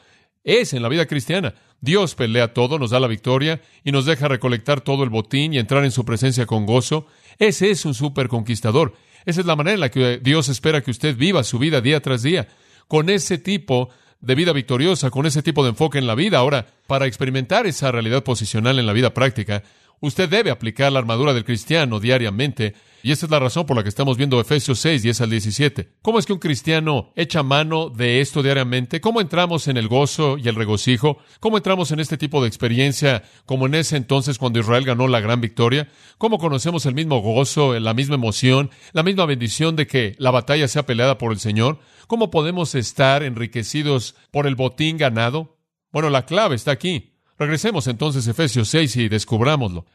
es 0.43 0.73
en 0.73 0.81
la 0.81 0.89
vida 0.89 1.05
cristiana. 1.05 1.53
Dios 1.81 2.15
pelea 2.15 2.53
todo, 2.53 2.79
nos 2.79 2.89
da 2.89 2.99
la 2.99 3.07
victoria 3.07 3.61
y 3.83 3.91
nos 3.91 4.05
deja 4.05 4.27
recolectar 4.27 4.81
todo 4.81 5.03
el 5.03 5.09
botín 5.09 5.53
y 5.53 5.59
entrar 5.59 5.85
en 5.85 5.91
su 5.91 6.03
presencia 6.03 6.45
con 6.45 6.65
gozo. 6.65 7.07
Ese 7.37 7.71
es 7.71 7.85
un 7.85 7.93
super 7.93 8.27
conquistador. 8.27 8.93
Esa 9.25 9.41
es 9.41 9.45
la 9.45 9.55
manera 9.55 9.75
en 9.75 9.79
la 9.79 9.91
que 9.91 10.17
Dios 10.17 10.49
espera 10.49 10.81
que 10.81 10.91
usted 10.91 11.15
viva 11.15 11.43
su 11.43 11.59
vida 11.59 11.81
día 11.81 12.01
tras 12.01 12.23
día. 12.23 12.47
Con 12.87 13.09
ese 13.09 13.37
tipo 13.37 13.89
de 14.21 14.35
vida 14.35 14.53
victoriosa 14.53 15.09
con 15.09 15.25
ese 15.25 15.43
tipo 15.43 15.63
de 15.63 15.69
enfoque 15.69 15.97
en 15.97 16.07
la 16.07 16.15
vida. 16.15 16.37
Ahora, 16.37 16.67
para 16.87 17.05
experimentar 17.05 17.67
esa 17.67 17.91
realidad 17.91 18.23
posicional 18.23 18.79
en 18.79 18.85
la 18.85 18.93
vida 18.93 19.13
práctica, 19.13 19.63
usted 19.99 20.29
debe 20.29 20.51
aplicar 20.51 20.91
la 20.91 20.99
armadura 20.99 21.33
del 21.33 21.45
cristiano 21.45 21.99
diariamente 21.99 22.75
y 23.01 23.11
esa 23.11 23.25
es 23.25 23.31
la 23.31 23.39
razón 23.39 23.65
por 23.65 23.77
la 23.77 23.83
que 23.83 23.89
estamos 23.89 24.17
viendo 24.17 24.41
Efesios 24.41 24.79
6, 24.79 25.03
10 25.03 25.21
al 25.21 25.29
17. 25.29 25.89
¿Cómo 26.01 26.19
es 26.19 26.25
que 26.25 26.33
un 26.33 26.39
cristiano 26.39 27.13
echa 27.15 27.43
mano 27.43 27.89
de 27.89 28.19
esto 28.19 28.43
diariamente? 28.43 28.99
¿Cómo 28.99 29.21
entramos 29.21 29.69
en 29.69 29.77
el 29.77 29.87
gozo 29.87 30.37
y 30.37 30.49
el 30.49 30.55
regocijo? 30.55 31.17
¿Cómo 31.39 31.57
entramos 31.57 31.91
en 31.91 32.01
este 32.01 32.17
tipo 32.17 32.41
de 32.41 32.49
experiencia 32.49 33.23
como 33.45 33.67
en 33.67 33.75
ese 33.75 33.95
entonces 33.95 34.37
cuando 34.37 34.59
Israel 34.59 34.83
ganó 34.83 35.07
la 35.07 35.21
gran 35.21 35.39
victoria? 35.39 35.87
¿Cómo 36.17 36.39
conocemos 36.39 36.85
el 36.85 36.93
mismo 36.93 37.21
gozo, 37.21 37.79
la 37.79 37.93
misma 37.93 38.15
emoción, 38.15 38.69
la 38.91 39.03
misma 39.03 39.25
bendición 39.25 39.77
de 39.77 39.87
que 39.87 40.15
la 40.17 40.31
batalla 40.31 40.67
sea 40.67 40.85
peleada 40.85 41.17
por 41.17 41.31
el 41.31 41.39
Señor? 41.39 41.79
¿Cómo 42.09 42.31
podemos 42.31 42.73
estar 42.73 43.21
enriquecidos 43.21 44.15
por 44.31 44.47
el 44.47 44.55
botín 44.55 44.97
ganado? 44.97 45.59
Bueno, 45.91 46.09
la 46.09 46.25
clave 46.25 46.55
está 46.55 46.71
aquí. 46.71 47.13
Regresemos 47.37 47.85
entonces 47.85 48.27
a 48.27 48.31
Efesios 48.31 48.67
6 48.69 48.95
y 48.95 49.09
descubrámoslo. 49.09 49.85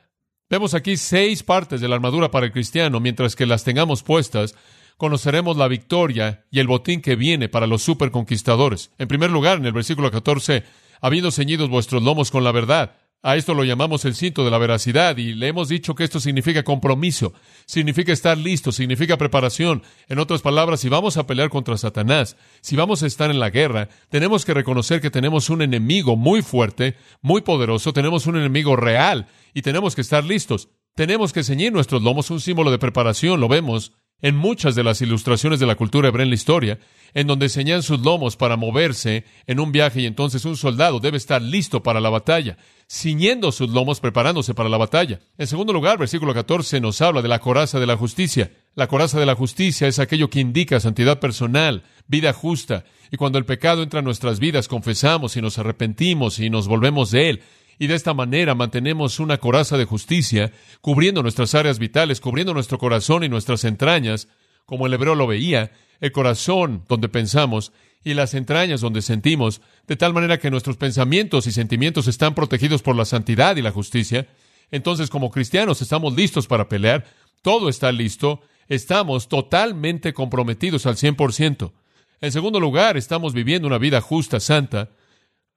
Vemos 0.48 0.74
aquí 0.74 0.96
seis 0.96 1.42
partes 1.42 1.80
de 1.80 1.88
la 1.88 1.96
armadura 1.96 2.30
para 2.30 2.46
el 2.46 2.52
cristiano, 2.52 3.00
mientras 3.00 3.34
que 3.34 3.46
las 3.46 3.64
tengamos 3.64 4.04
puestas, 4.04 4.54
conoceremos 4.96 5.56
la 5.56 5.66
victoria 5.66 6.46
y 6.52 6.60
el 6.60 6.68
botín 6.68 7.00
que 7.00 7.16
viene 7.16 7.48
para 7.48 7.66
los 7.66 7.82
superconquistadores. 7.82 8.92
En 8.96 9.08
primer 9.08 9.32
lugar, 9.32 9.58
en 9.58 9.66
el 9.66 9.72
versículo 9.72 10.12
14, 10.12 10.62
habiendo 11.00 11.32
ceñidos 11.32 11.68
vuestros 11.68 12.00
lomos 12.04 12.30
con 12.30 12.44
la 12.44 12.52
verdad, 12.52 12.94
a 13.24 13.36
esto 13.36 13.54
lo 13.54 13.64
llamamos 13.64 14.04
el 14.04 14.14
cinto 14.14 14.44
de 14.44 14.50
la 14.50 14.58
veracidad 14.58 15.16
y 15.16 15.32
le 15.32 15.48
hemos 15.48 15.70
dicho 15.70 15.94
que 15.94 16.04
esto 16.04 16.20
significa 16.20 16.62
compromiso, 16.62 17.32
significa 17.64 18.12
estar 18.12 18.36
listo, 18.36 18.70
significa 18.70 19.16
preparación. 19.16 19.82
En 20.08 20.18
otras 20.18 20.42
palabras, 20.42 20.80
si 20.80 20.90
vamos 20.90 21.16
a 21.16 21.26
pelear 21.26 21.48
contra 21.48 21.78
Satanás, 21.78 22.36
si 22.60 22.76
vamos 22.76 23.02
a 23.02 23.06
estar 23.06 23.30
en 23.30 23.40
la 23.40 23.48
guerra, 23.48 23.88
tenemos 24.10 24.44
que 24.44 24.52
reconocer 24.52 25.00
que 25.00 25.10
tenemos 25.10 25.48
un 25.48 25.62
enemigo 25.62 26.16
muy 26.16 26.42
fuerte, 26.42 26.96
muy 27.22 27.40
poderoso, 27.40 27.94
tenemos 27.94 28.26
un 28.26 28.36
enemigo 28.36 28.76
real 28.76 29.26
y 29.54 29.62
tenemos 29.62 29.94
que 29.94 30.02
estar 30.02 30.22
listos. 30.22 30.68
Tenemos 30.94 31.32
que 31.32 31.42
ceñir 31.42 31.72
nuestros 31.72 32.02
lomos, 32.02 32.30
un 32.30 32.40
símbolo 32.40 32.70
de 32.70 32.78
preparación, 32.78 33.40
lo 33.40 33.48
vemos 33.48 33.92
en 34.24 34.36
muchas 34.36 34.74
de 34.74 34.82
las 34.82 35.02
ilustraciones 35.02 35.60
de 35.60 35.66
la 35.66 35.74
cultura 35.74 36.08
hebrea 36.08 36.24
en 36.24 36.30
la 36.30 36.34
historia, 36.34 36.78
en 37.12 37.26
donde 37.26 37.50
señalan 37.50 37.82
sus 37.82 38.00
lomos 38.00 38.36
para 38.36 38.56
moverse 38.56 39.24
en 39.46 39.60
un 39.60 39.70
viaje 39.70 40.00
y 40.00 40.06
entonces 40.06 40.46
un 40.46 40.56
soldado 40.56 40.98
debe 40.98 41.18
estar 41.18 41.42
listo 41.42 41.82
para 41.82 42.00
la 42.00 42.08
batalla, 42.08 42.56
ciñendo 42.90 43.52
sus 43.52 43.68
lomos, 43.68 44.00
preparándose 44.00 44.54
para 44.54 44.70
la 44.70 44.78
batalla. 44.78 45.20
En 45.36 45.46
segundo 45.46 45.74
lugar, 45.74 45.98
versículo 45.98 46.32
14 46.32 46.80
nos 46.80 47.02
habla 47.02 47.20
de 47.20 47.28
la 47.28 47.38
coraza 47.38 47.78
de 47.78 47.86
la 47.86 47.98
justicia. 47.98 48.50
La 48.74 48.86
coraza 48.86 49.20
de 49.20 49.26
la 49.26 49.34
justicia 49.34 49.88
es 49.88 49.98
aquello 49.98 50.30
que 50.30 50.40
indica 50.40 50.80
santidad 50.80 51.20
personal, 51.20 51.82
vida 52.06 52.32
justa, 52.32 52.86
y 53.10 53.18
cuando 53.18 53.36
el 53.36 53.44
pecado 53.44 53.82
entra 53.82 53.98
en 53.98 54.06
nuestras 54.06 54.40
vidas, 54.40 54.68
confesamos 54.68 55.36
y 55.36 55.42
nos 55.42 55.58
arrepentimos 55.58 56.38
y 56.38 56.48
nos 56.48 56.66
volvemos 56.66 57.10
de 57.10 57.28
él 57.28 57.42
y 57.78 57.86
de 57.86 57.94
esta 57.94 58.14
manera 58.14 58.54
mantenemos 58.54 59.20
una 59.20 59.38
coraza 59.38 59.76
de 59.76 59.84
justicia, 59.84 60.52
cubriendo 60.80 61.22
nuestras 61.22 61.54
áreas 61.54 61.78
vitales, 61.78 62.20
cubriendo 62.20 62.54
nuestro 62.54 62.78
corazón 62.78 63.24
y 63.24 63.28
nuestras 63.28 63.64
entrañas, 63.64 64.28
como 64.66 64.86
el 64.86 64.94
hebreo 64.94 65.14
lo 65.14 65.26
veía, 65.26 65.72
el 66.00 66.12
corazón 66.12 66.84
donde 66.88 67.08
pensamos 67.08 67.72
y 68.04 68.14
las 68.14 68.34
entrañas 68.34 68.80
donde 68.80 69.02
sentimos, 69.02 69.60
de 69.86 69.96
tal 69.96 70.12
manera 70.12 70.38
que 70.38 70.50
nuestros 70.50 70.76
pensamientos 70.76 71.46
y 71.46 71.52
sentimientos 71.52 72.06
están 72.06 72.34
protegidos 72.34 72.82
por 72.82 72.96
la 72.96 73.04
santidad 73.04 73.56
y 73.56 73.62
la 73.62 73.70
justicia. 73.70 74.28
Entonces, 74.70 75.08
como 75.08 75.30
cristianos, 75.30 75.80
estamos 75.80 76.14
listos 76.14 76.46
para 76.46 76.68
pelear, 76.68 77.04
todo 77.42 77.68
está 77.68 77.90
listo, 77.92 78.42
estamos 78.68 79.28
totalmente 79.28 80.12
comprometidos 80.12 80.86
al 80.86 80.96
100%. 80.96 81.72
En 82.20 82.32
segundo 82.32 82.60
lugar, 82.60 82.96
estamos 82.96 83.34
viviendo 83.34 83.68
una 83.68 83.78
vida 83.78 84.00
justa, 84.00 84.40
santa, 84.40 84.90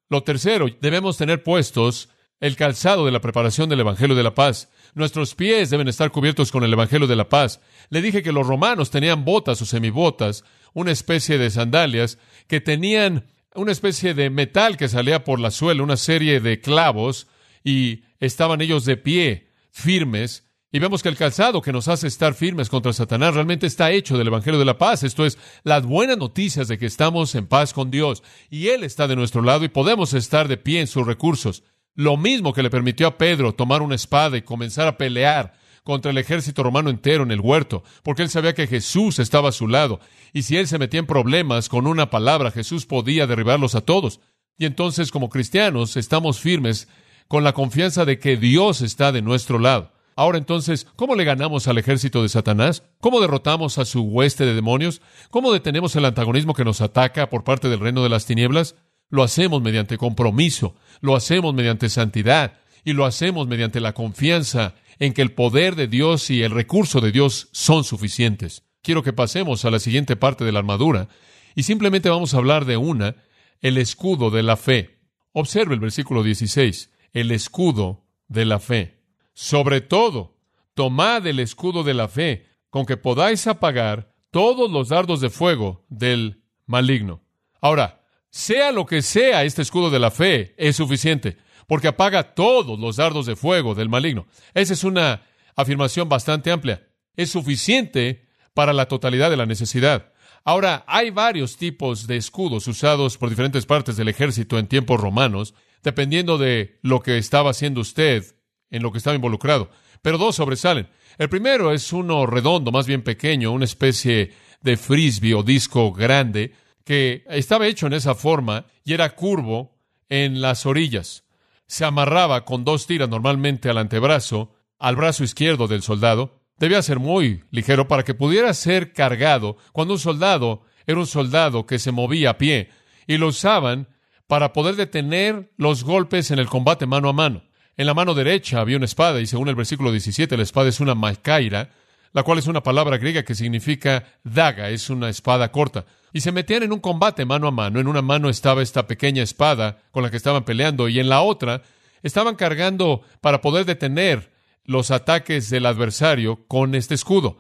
lo 0.09 0.23
tercero, 0.23 0.67
debemos 0.81 1.17
tener 1.17 1.43
puestos 1.43 2.09
el 2.39 2.55
calzado 2.55 3.05
de 3.05 3.11
la 3.11 3.21
preparación 3.21 3.69
del 3.69 3.79
Evangelio 3.79 4.15
de 4.15 4.23
la 4.23 4.35
paz. 4.35 4.69
Nuestros 4.93 5.35
pies 5.35 5.69
deben 5.69 5.87
estar 5.87 6.11
cubiertos 6.11 6.51
con 6.51 6.63
el 6.63 6.73
Evangelio 6.73 7.07
de 7.07 7.15
la 7.15 7.29
paz. 7.29 7.61
Le 7.89 8.01
dije 8.01 8.23
que 8.23 8.31
los 8.31 8.45
romanos 8.45 8.91
tenían 8.91 9.25
botas 9.25 9.61
o 9.61 9.65
semibotas, 9.65 10.43
una 10.73 10.91
especie 10.91 11.37
de 11.37 11.49
sandalias, 11.49 12.19
que 12.47 12.61
tenían 12.61 13.27
una 13.55 13.71
especie 13.71 14.13
de 14.13 14.29
metal 14.29 14.77
que 14.77 14.87
salía 14.87 15.23
por 15.23 15.39
la 15.39 15.51
suela, 15.51 15.83
una 15.83 15.97
serie 15.97 16.39
de 16.39 16.61
clavos, 16.61 17.27
y 17.63 18.03
estaban 18.19 18.61
ellos 18.61 18.85
de 18.85 18.97
pie, 18.97 19.49
firmes, 19.71 20.46
y 20.77 20.79
vemos 20.79 21.01
que 21.01 21.09
el 21.09 21.17
calzado 21.17 21.59
que 21.59 21.73
nos 21.73 21.87
hace 21.87 22.05
estar 22.05 22.35
firmes 22.35 22.69
contra 22.69 22.93
Satanás 22.93 23.33
realmente 23.33 23.65
está 23.65 23.89
hecho 23.89 24.15
del 24.15 24.27
Evangelio 24.27 24.59
de 24.59 24.65
la 24.65 24.77
paz. 24.77 25.01
Esto 25.01 25.25
es, 25.25 25.39
las 25.63 25.83
buenas 25.87 26.19
noticias 26.19 26.67
de 26.67 26.77
que 26.77 26.85
estamos 26.85 27.33
en 27.33 27.47
paz 27.47 27.73
con 27.73 27.89
Dios 27.89 28.21
y 28.51 28.67
Él 28.67 28.83
está 28.83 29.07
de 29.07 29.15
nuestro 29.15 29.41
lado 29.41 29.65
y 29.65 29.69
podemos 29.69 30.13
estar 30.13 30.47
de 30.47 30.57
pie 30.57 30.81
en 30.81 30.85
sus 30.85 31.07
recursos. 31.07 31.63
Lo 31.95 32.15
mismo 32.15 32.53
que 32.53 32.61
le 32.61 32.69
permitió 32.69 33.07
a 33.07 33.17
Pedro 33.17 33.55
tomar 33.55 33.81
una 33.81 33.95
espada 33.95 34.37
y 34.37 34.43
comenzar 34.43 34.87
a 34.87 34.99
pelear 34.99 35.53
contra 35.83 36.11
el 36.11 36.19
ejército 36.19 36.61
romano 36.61 36.91
entero 36.91 37.23
en 37.23 37.31
el 37.31 37.41
huerto, 37.41 37.83
porque 38.03 38.21
él 38.21 38.29
sabía 38.29 38.53
que 38.53 38.67
Jesús 38.67 39.17
estaba 39.17 39.49
a 39.49 39.53
su 39.53 39.67
lado, 39.67 39.99
y 40.31 40.43
si 40.43 40.57
él 40.57 40.67
se 40.67 40.77
metía 40.77 40.99
en 40.99 41.07
problemas 41.07 41.69
con 41.69 41.87
una 41.87 42.11
palabra, 42.11 42.51
Jesús 42.51 42.85
podía 42.85 43.25
derribarlos 43.25 43.73
a 43.73 43.81
todos. 43.81 44.19
Y 44.59 44.65
entonces, 44.65 45.09
como 45.09 45.29
cristianos, 45.29 45.97
estamos 45.97 46.39
firmes 46.39 46.87
con 47.27 47.43
la 47.43 47.53
confianza 47.53 48.05
de 48.05 48.19
que 48.19 48.37
Dios 48.37 48.81
está 48.81 49.11
de 49.11 49.23
nuestro 49.23 49.57
lado. 49.57 49.96
Ahora 50.17 50.39
entonces, 50.39 50.87
¿cómo 50.95 51.13
le 51.13 51.25
ganamos 51.25 51.67
al 51.67 51.77
ejército 51.77 52.23
de 52.23 52.29
Satanás? 52.29 52.81
¿Cómo 52.99 53.21
derrotamos 53.21 53.77
a 53.77 53.85
su 53.85 54.01
hueste 54.01 54.47
de 54.47 54.55
demonios? 54.55 54.99
¿Cómo 55.29 55.53
detenemos 55.53 55.95
el 55.95 56.05
antagonismo 56.05 56.55
que 56.55 56.65
nos 56.65 56.81
ataca 56.81 57.29
por 57.29 57.43
parte 57.43 57.69
del 57.69 57.79
reino 57.79 58.01
de 58.01 58.09
las 58.09 58.25
tinieblas? 58.25 58.75
Lo 59.09 59.21
hacemos 59.21 59.61
mediante 59.61 59.99
compromiso, 59.99 60.73
lo 61.01 61.15
hacemos 61.15 61.53
mediante 61.53 61.87
santidad 61.87 62.53
y 62.83 62.93
lo 62.93 63.05
hacemos 63.05 63.47
mediante 63.47 63.79
la 63.79 63.93
confianza 63.93 64.73
en 64.97 65.13
que 65.13 65.21
el 65.21 65.33
poder 65.33 65.75
de 65.75 65.87
Dios 65.87 66.31
y 66.31 66.41
el 66.41 66.49
recurso 66.49 66.99
de 66.99 67.11
Dios 67.11 67.49
son 67.51 67.83
suficientes. 67.83 68.63
Quiero 68.81 69.03
que 69.03 69.13
pasemos 69.13 69.65
a 69.65 69.69
la 69.69 69.77
siguiente 69.77 70.15
parte 70.15 70.43
de 70.43 70.51
la 70.51 70.59
armadura 70.59 71.09
y 71.53 71.61
simplemente 71.61 72.09
vamos 72.09 72.33
a 72.33 72.37
hablar 72.37 72.65
de 72.65 72.77
una, 72.77 73.17
el 73.61 73.77
escudo 73.77 74.31
de 74.31 74.41
la 74.41 74.57
fe. 74.57 74.97
Observe 75.31 75.75
el 75.75 75.79
versículo 75.79 76.23
16, 76.23 76.91
el 77.13 77.29
escudo 77.29 78.07
de 78.27 78.45
la 78.45 78.57
fe. 78.57 78.96
Sobre 79.39 79.81
todo, 79.81 80.35
tomad 80.73 81.27
el 81.27 81.37
escudo 81.37 81.83
de 81.83 81.93
la 81.93 82.07
fe, 82.07 82.47
con 82.71 82.87
que 82.87 82.97
podáis 82.97 83.45
apagar 83.45 84.11
todos 84.31 84.71
los 84.71 84.89
dardos 84.89 85.21
de 85.21 85.29
fuego 85.29 85.85
del 85.89 86.41
maligno. 86.65 87.21
Ahora, 87.61 88.01
sea 88.31 88.71
lo 88.71 88.87
que 88.87 89.03
sea 89.03 89.43
este 89.43 89.61
escudo 89.61 89.91
de 89.91 89.99
la 89.99 90.09
fe, 90.09 90.55
es 90.57 90.77
suficiente, 90.77 91.37
porque 91.67 91.87
apaga 91.87 92.33
todos 92.33 92.79
los 92.79 92.95
dardos 92.95 93.27
de 93.27 93.35
fuego 93.35 93.75
del 93.75 93.89
maligno. 93.89 94.25
Esa 94.55 94.73
es 94.73 94.83
una 94.83 95.21
afirmación 95.55 96.09
bastante 96.09 96.49
amplia. 96.49 96.87
Es 97.15 97.29
suficiente 97.29 98.25
para 98.55 98.73
la 98.73 98.87
totalidad 98.87 99.29
de 99.29 99.37
la 99.37 99.45
necesidad. 99.45 100.13
Ahora, 100.45 100.83
hay 100.87 101.11
varios 101.11 101.57
tipos 101.57 102.07
de 102.07 102.17
escudos 102.17 102.67
usados 102.67 103.19
por 103.19 103.29
diferentes 103.29 103.67
partes 103.67 103.97
del 103.97 104.07
ejército 104.07 104.57
en 104.57 104.65
tiempos 104.65 104.99
romanos, 104.99 105.53
dependiendo 105.83 106.39
de 106.39 106.79
lo 106.81 107.01
que 107.01 107.19
estaba 107.19 107.51
haciendo 107.51 107.81
usted, 107.81 108.36
en 108.69 108.83
lo 108.83 108.91
que 108.91 108.97
estaba 108.97 109.15
involucrado. 109.15 109.69
Pero 110.01 110.17
dos 110.17 110.35
sobresalen. 110.35 110.87
El 111.17 111.29
primero 111.29 111.73
es 111.73 111.91
uno 111.93 112.25
redondo, 112.25 112.71
más 112.71 112.87
bien 112.87 113.03
pequeño, 113.03 113.51
una 113.51 113.65
especie 113.65 114.31
de 114.61 114.77
frisbee 114.77 115.33
o 115.33 115.43
disco 115.43 115.91
grande, 115.91 116.53
que 116.83 117.23
estaba 117.27 117.67
hecho 117.67 117.87
en 117.87 117.93
esa 117.93 118.15
forma 118.15 118.65
y 118.83 118.93
era 118.93 119.15
curvo 119.15 119.77
en 120.09 120.41
las 120.41 120.65
orillas. 120.65 121.23
Se 121.67 121.83
amarraba 121.83 122.45
con 122.45 122.63
dos 122.63 122.87
tiras 122.87 123.09
normalmente 123.09 123.69
al 123.69 123.77
antebrazo, 123.77 124.53
al 124.79 124.95
brazo 124.95 125.23
izquierdo 125.23 125.67
del 125.67 125.81
soldado. 125.81 126.39
Debía 126.57 126.81
ser 126.81 126.99
muy 126.99 127.43
ligero 127.51 127.87
para 127.87 128.03
que 128.03 128.13
pudiera 128.13 128.53
ser 128.53 128.93
cargado 128.93 129.57
cuando 129.73 129.95
un 129.95 129.99
soldado 129.99 130.63
era 130.85 130.99
un 130.99 131.07
soldado 131.07 131.65
que 131.65 131.79
se 131.79 131.91
movía 131.91 132.31
a 132.31 132.37
pie 132.37 132.69
y 133.05 133.17
lo 133.17 133.27
usaban 133.27 133.89
para 134.27 134.53
poder 134.53 134.75
detener 134.75 135.51
los 135.57 135.83
golpes 135.83 136.31
en 136.31 136.39
el 136.39 136.47
combate 136.47 136.85
mano 136.85 137.09
a 137.09 137.13
mano. 137.13 137.43
En 137.77 137.85
la 137.85 137.93
mano 137.93 138.15
derecha 138.15 138.59
había 138.59 138.77
una 138.77 138.85
espada 138.85 139.21
y 139.21 139.27
según 139.27 139.49
el 139.49 139.55
versículo 139.55 139.91
17 139.91 140.35
la 140.35 140.41
espada 140.41 140.67
es 140.67 140.79
una 140.79 140.95
macaira, 140.95 141.69
la 142.11 142.23
cual 142.23 142.39
es 142.39 142.47
una 142.47 142.63
palabra 142.63 142.97
griega 142.97 143.21
que 143.21 143.35
significa 143.35 144.03
daga, 144.23 144.71
es 144.71 144.89
una 144.89 145.09
espada 145.09 145.51
corta 145.51 145.85
y 146.11 146.21
se 146.21 146.31
metían 146.31 146.63
en 146.63 146.73
un 146.73 146.79
combate 146.79 147.23
mano 147.23 147.47
a 147.47 147.51
mano. 147.51 147.79
En 147.79 147.87
una 147.87 148.01
mano 148.01 148.29
estaba 148.29 148.63
esta 148.63 148.87
pequeña 148.87 149.21
espada 149.21 149.77
con 149.91 150.01
la 150.01 150.09
que 150.09 150.17
estaban 150.17 150.43
peleando 150.43 150.89
y 150.89 150.99
en 150.99 151.07
la 151.07 151.21
otra 151.21 151.61
estaban 152.01 152.35
cargando 152.35 153.03
para 153.21 153.41
poder 153.41 153.65
detener 153.65 154.31
los 154.65 154.89
ataques 154.89 155.51
del 155.51 155.67
adversario 155.67 156.47
con 156.47 156.73
este 156.73 156.95
escudo. 156.95 157.37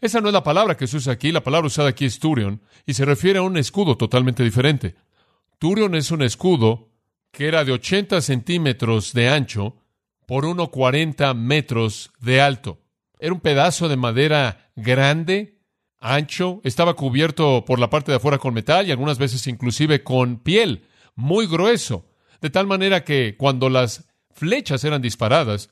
Esa 0.00 0.20
no 0.20 0.28
es 0.28 0.32
la 0.32 0.44
palabra 0.44 0.76
que 0.76 0.86
se 0.86 0.98
usa 0.98 1.14
aquí, 1.14 1.32
la 1.32 1.42
palabra 1.42 1.66
usada 1.66 1.88
aquí 1.88 2.04
es 2.04 2.20
turion 2.20 2.62
y 2.86 2.94
se 2.94 3.04
refiere 3.04 3.40
a 3.40 3.42
un 3.42 3.56
escudo 3.56 3.96
totalmente 3.96 4.44
diferente. 4.44 4.94
Turion 5.58 5.96
es 5.96 6.12
un 6.12 6.22
escudo 6.22 6.90
que 7.32 7.48
era 7.48 7.64
de 7.64 7.72
80 7.72 8.20
centímetros 8.20 9.12
de 9.12 9.28
ancho 9.28 9.79
por 10.30 10.44
1,40 10.44 11.34
metros 11.34 12.12
de 12.20 12.40
alto. 12.40 12.78
Era 13.18 13.32
un 13.32 13.40
pedazo 13.40 13.88
de 13.88 13.96
madera 13.96 14.70
grande 14.76 15.58
ancho, 15.98 16.60
estaba 16.62 16.94
cubierto 16.94 17.64
por 17.64 17.80
la 17.80 17.90
parte 17.90 18.12
de 18.12 18.18
afuera 18.18 18.38
con 18.38 18.54
metal 18.54 18.86
y 18.86 18.92
algunas 18.92 19.18
veces 19.18 19.48
inclusive 19.48 20.04
con 20.04 20.38
piel, 20.38 20.86
muy 21.16 21.48
grueso, 21.48 22.06
de 22.40 22.48
tal 22.48 22.68
manera 22.68 23.02
que 23.02 23.34
cuando 23.36 23.68
las 23.68 24.08
flechas 24.30 24.84
eran 24.84 25.02
disparadas, 25.02 25.70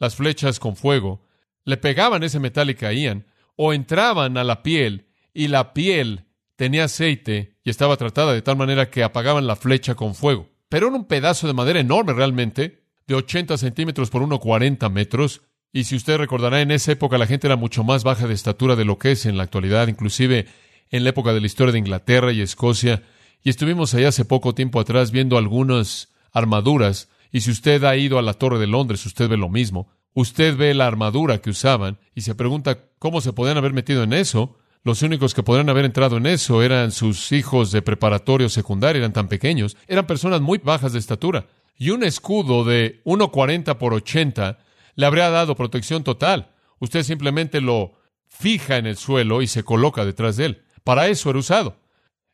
las 0.00 0.16
flechas 0.16 0.58
con 0.58 0.74
fuego, 0.74 1.22
le 1.64 1.76
pegaban 1.76 2.24
ese 2.24 2.40
metal 2.40 2.68
y 2.68 2.74
caían, 2.74 3.26
o 3.54 3.72
entraban 3.72 4.36
a 4.38 4.42
la 4.42 4.64
piel 4.64 5.06
y 5.32 5.46
la 5.46 5.72
piel 5.72 6.24
tenía 6.56 6.86
aceite 6.86 7.60
y 7.62 7.70
estaba 7.70 7.96
tratada 7.96 8.32
de 8.32 8.42
tal 8.42 8.56
manera 8.56 8.90
que 8.90 9.04
apagaban 9.04 9.46
la 9.46 9.54
flecha 9.54 9.94
con 9.94 10.16
fuego. 10.16 10.48
Pero 10.68 10.88
era 10.88 10.96
un 10.96 11.04
pedazo 11.04 11.46
de 11.46 11.52
madera 11.52 11.78
enorme 11.78 12.12
realmente, 12.12 12.79
de 13.10 13.16
80 13.16 13.58
centímetros 13.58 14.08
por 14.08 14.22
1,40 14.22 14.88
metros, 14.88 15.42
y 15.72 15.82
si 15.82 15.96
usted 15.96 16.16
recordará, 16.16 16.60
en 16.60 16.70
esa 16.70 16.92
época 16.92 17.18
la 17.18 17.26
gente 17.26 17.48
era 17.48 17.56
mucho 17.56 17.82
más 17.82 18.04
baja 18.04 18.28
de 18.28 18.34
estatura 18.34 18.76
de 18.76 18.84
lo 18.84 18.98
que 18.98 19.10
es 19.10 19.26
en 19.26 19.36
la 19.36 19.42
actualidad, 19.42 19.88
inclusive 19.88 20.46
en 20.90 21.02
la 21.02 21.10
época 21.10 21.32
de 21.32 21.40
la 21.40 21.46
historia 21.46 21.72
de 21.72 21.80
Inglaterra 21.80 22.30
y 22.30 22.40
Escocia. 22.40 23.02
Y 23.42 23.50
estuvimos 23.50 23.94
allá 23.94 24.08
hace 24.08 24.24
poco 24.24 24.54
tiempo 24.54 24.78
atrás 24.78 25.10
viendo 25.10 25.38
algunas 25.38 26.12
armaduras. 26.32 27.08
Y 27.32 27.40
si 27.40 27.50
usted 27.50 27.82
ha 27.82 27.96
ido 27.96 28.16
a 28.16 28.22
la 28.22 28.34
Torre 28.34 28.60
de 28.60 28.68
Londres, 28.68 29.04
usted 29.04 29.28
ve 29.28 29.36
lo 29.36 29.48
mismo. 29.48 29.88
Usted 30.14 30.56
ve 30.56 30.72
la 30.72 30.86
armadura 30.86 31.38
que 31.38 31.50
usaban 31.50 31.98
y 32.14 32.20
se 32.20 32.36
pregunta 32.36 32.78
cómo 33.00 33.20
se 33.20 33.32
podían 33.32 33.58
haber 33.58 33.72
metido 33.72 34.04
en 34.04 34.12
eso. 34.12 34.56
Los 34.84 35.02
únicos 35.02 35.34
que 35.34 35.42
podrían 35.42 35.68
haber 35.68 35.84
entrado 35.84 36.16
en 36.16 36.26
eso 36.26 36.62
eran 36.62 36.92
sus 36.92 37.32
hijos 37.32 37.72
de 37.72 37.82
preparatorio 37.82 38.48
secundario, 38.48 39.00
eran 39.00 39.12
tan 39.12 39.26
pequeños. 39.26 39.76
Eran 39.88 40.06
personas 40.06 40.40
muy 40.40 40.58
bajas 40.58 40.92
de 40.92 41.00
estatura. 41.00 41.46
Y 41.80 41.88
un 41.90 42.04
escudo 42.04 42.62
de 42.62 43.02
1,40 43.04 43.78
por 43.78 43.94
80 43.94 44.58
le 44.96 45.06
habría 45.06 45.30
dado 45.30 45.56
protección 45.56 46.04
total. 46.04 46.52
Usted 46.78 47.02
simplemente 47.02 47.62
lo 47.62 47.94
fija 48.28 48.76
en 48.76 48.84
el 48.84 48.98
suelo 48.98 49.40
y 49.40 49.46
se 49.46 49.64
coloca 49.64 50.04
detrás 50.04 50.36
de 50.36 50.44
él. 50.44 50.64
Para 50.84 51.08
eso 51.08 51.30
era 51.30 51.38
usado. 51.38 51.80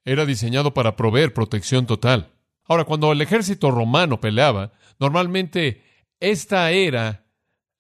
Era 0.05 0.27
diseñado 0.27 0.75
para 0.75 0.97
proveer 0.97 1.33
protección 1.33 1.87
total. 1.87 2.33
Ahora, 2.65 2.83
cuando 2.83 3.13
el 3.13 3.21
ejército 3.21 3.71
romano 3.71 4.21
peleaba, 4.21 4.73
normalmente 4.99 5.85
esta 6.19 6.73
era 6.73 7.27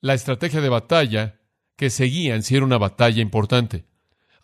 la 0.00 0.14
estrategia 0.14 0.60
de 0.60 0.68
batalla 0.68 1.40
que 1.74 1.90
seguían 1.90 2.44
si 2.44 2.54
era 2.54 2.64
una 2.64 2.78
batalla 2.78 3.20
importante. 3.20 3.86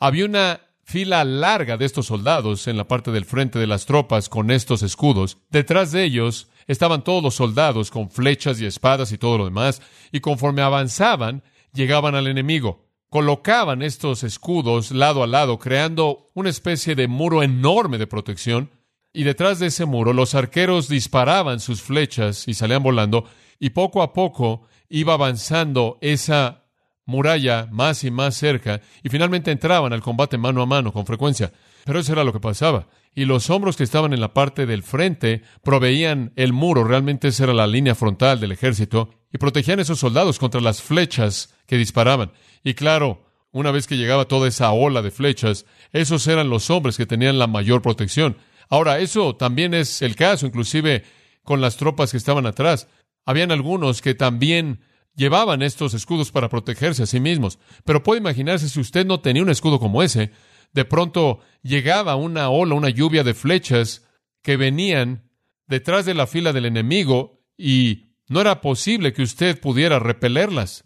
Había 0.01 0.25
una 0.25 0.61
fila 0.93 1.25
larga 1.25 1.79
de 1.79 1.87
estos 1.87 2.05
soldados 2.05 2.69
en 2.69 2.77
la 2.77 2.87
parte 2.87 3.13
del 3.13 3.25
frente 3.25 3.59
de 3.59 3.67
las 3.67 3.87
tropas 3.87 4.29
con 4.29 4.51
estos 4.51 4.83
escudos. 4.83 5.39
Detrás 5.49 5.91
de 5.91 6.05
ellos 6.05 6.49
estaban 6.67 7.03
todos 7.03 7.23
los 7.23 7.35
soldados 7.35 7.91
con 7.91 8.11
flechas 8.11 8.61
y 8.61 8.67
espadas 8.67 9.11
y 9.11 9.17
todo 9.17 9.39
lo 9.39 9.47
demás, 9.47 9.81
y 10.13 10.21
conforme 10.21 10.61
avanzaban, 10.61 11.45
llegaban 11.73 12.15
al 12.15 12.27
enemigo. 12.27 12.85
Colocaban 13.09 13.81
estos 13.81 14.23
escudos 14.23 14.91
lado 14.91 15.23
a 15.23 15.27
lado, 15.27 15.59
creando 15.59 16.31
una 16.35 16.51
especie 16.51 16.95
de 16.95 17.09
muro 17.09 17.43
enorme 17.43 17.97
de 17.97 18.07
protección, 18.07 18.71
y 19.15 19.23
detrás 19.23 19.61
de 19.61 19.69
ese 19.69 19.87
muro 19.87 20.13
los 20.13 20.35
arqueros 20.35 20.89
disparaban 20.89 21.61
sus 21.61 21.81
flechas 21.81 22.47
y 22.49 22.53
salían 22.53 22.83
volando, 22.83 23.25
y 23.59 23.71
poco 23.71 24.03
a 24.03 24.13
poco 24.13 24.67
iba 24.91 25.15
avanzando 25.15 25.97
esa 26.03 26.62
muralla 27.05 27.69
más 27.71 28.05
y 28.05 28.11
más 28.11 28.35
cerca, 28.35 28.81
y 29.03 29.09
finalmente 29.09 29.51
entraban 29.51 29.93
al 29.93 30.03
combate 30.03 30.39
mano 30.39 30.63
a 30.63 30.67
mano 30.67 30.93
con 30.93 31.07
frecuencia. 31.07 31.53
Pero 31.85 31.99
eso 31.99 32.13
era 32.13 32.25
lo 32.25 32.33
que 32.33 32.41
pasaba 32.41 32.87
y 33.15 33.25
los 33.27 33.51
hombros 33.51 33.77
que 33.77 33.85
estaban 33.85 34.13
en 34.13 34.21
la 34.21 34.33
parte 34.33 34.67
del 34.67 34.83
frente 34.83 35.43
proveían 35.63 36.33
el 36.37 36.53
muro, 36.53 36.85
realmente 36.85 37.29
esa 37.29 37.45
era 37.45 37.53
la 37.53 37.67
línea 37.67 37.95
frontal 37.95 38.41
del 38.41 38.53
ejército, 38.53 39.11
y 39.33 39.39
protegían 39.39 39.79
a 39.79 39.83
esos 39.83 39.99
soldados 39.99 40.39
contra 40.39 40.61
las 40.61 40.83
flechas 40.83 41.55
que 41.67 41.77
disparaban. 41.77 42.33
Y 42.65 42.75
claro, 42.75 43.27
una 43.51 43.71
vez 43.71 43.87
que 43.87 43.97
llegaba 43.97 44.27
toda 44.27 44.49
esa 44.49 44.73
ola 44.73 45.03
de 45.03 45.11
flechas, 45.11 45.67
esos 45.93 46.27
eran 46.27 46.49
los 46.49 46.71
hombres 46.71 46.97
que 46.97 47.07
tenían 47.07 47.39
la 47.39 47.47
mayor 47.47 47.83
protección. 47.83 48.39
Ahora, 48.69 48.99
eso 48.99 49.37
también 49.37 49.75
es 49.75 50.01
el 50.01 50.17
caso, 50.17 50.47
inclusive 50.47 51.05
con 51.43 51.61
las 51.61 51.77
tropas 51.77 52.13
que 52.13 52.17
estaban 52.17 52.47
atrás. 52.47 52.89
Habían 53.27 53.53
algunos 53.53 54.01
que 54.01 54.15
también 54.15 54.81
llevaban 55.15 55.63
estos 55.63 55.95
escudos 55.95 56.31
para 56.31 56.49
protegerse 56.49 57.03
a 57.03 57.07
sí 57.07 57.21
mismos. 57.21 57.59
Pero 57.85 58.03
puede 58.03 58.21
imaginarse 58.21 58.69
si 58.69 58.81
usted 58.81 59.07
no 59.07 59.21
tenía 59.21 59.43
un 59.43 59.51
escudo 59.51 59.79
como 59.79 60.03
ese, 60.03 60.33
de 60.73 60.85
pronto 60.85 61.41
llegaba 61.63 62.17
una 62.17 62.49
ola, 62.49 62.75
una 62.75 62.89
lluvia 62.89 63.25
de 63.25 63.35
flechas 63.35 64.07
que 64.43 64.57
venían 64.57 65.31
detrás 65.67 66.05
de 66.07 66.15
la 66.15 66.27
fila 66.27 66.53
del 66.53 66.67
enemigo 66.67 67.43
y 67.57 68.13
no 68.29 68.41
era 68.41 68.61
posible 68.61 69.13
que 69.13 69.23
usted 69.23 69.61
pudiera 69.61 69.99
repelerlas, 69.99 70.85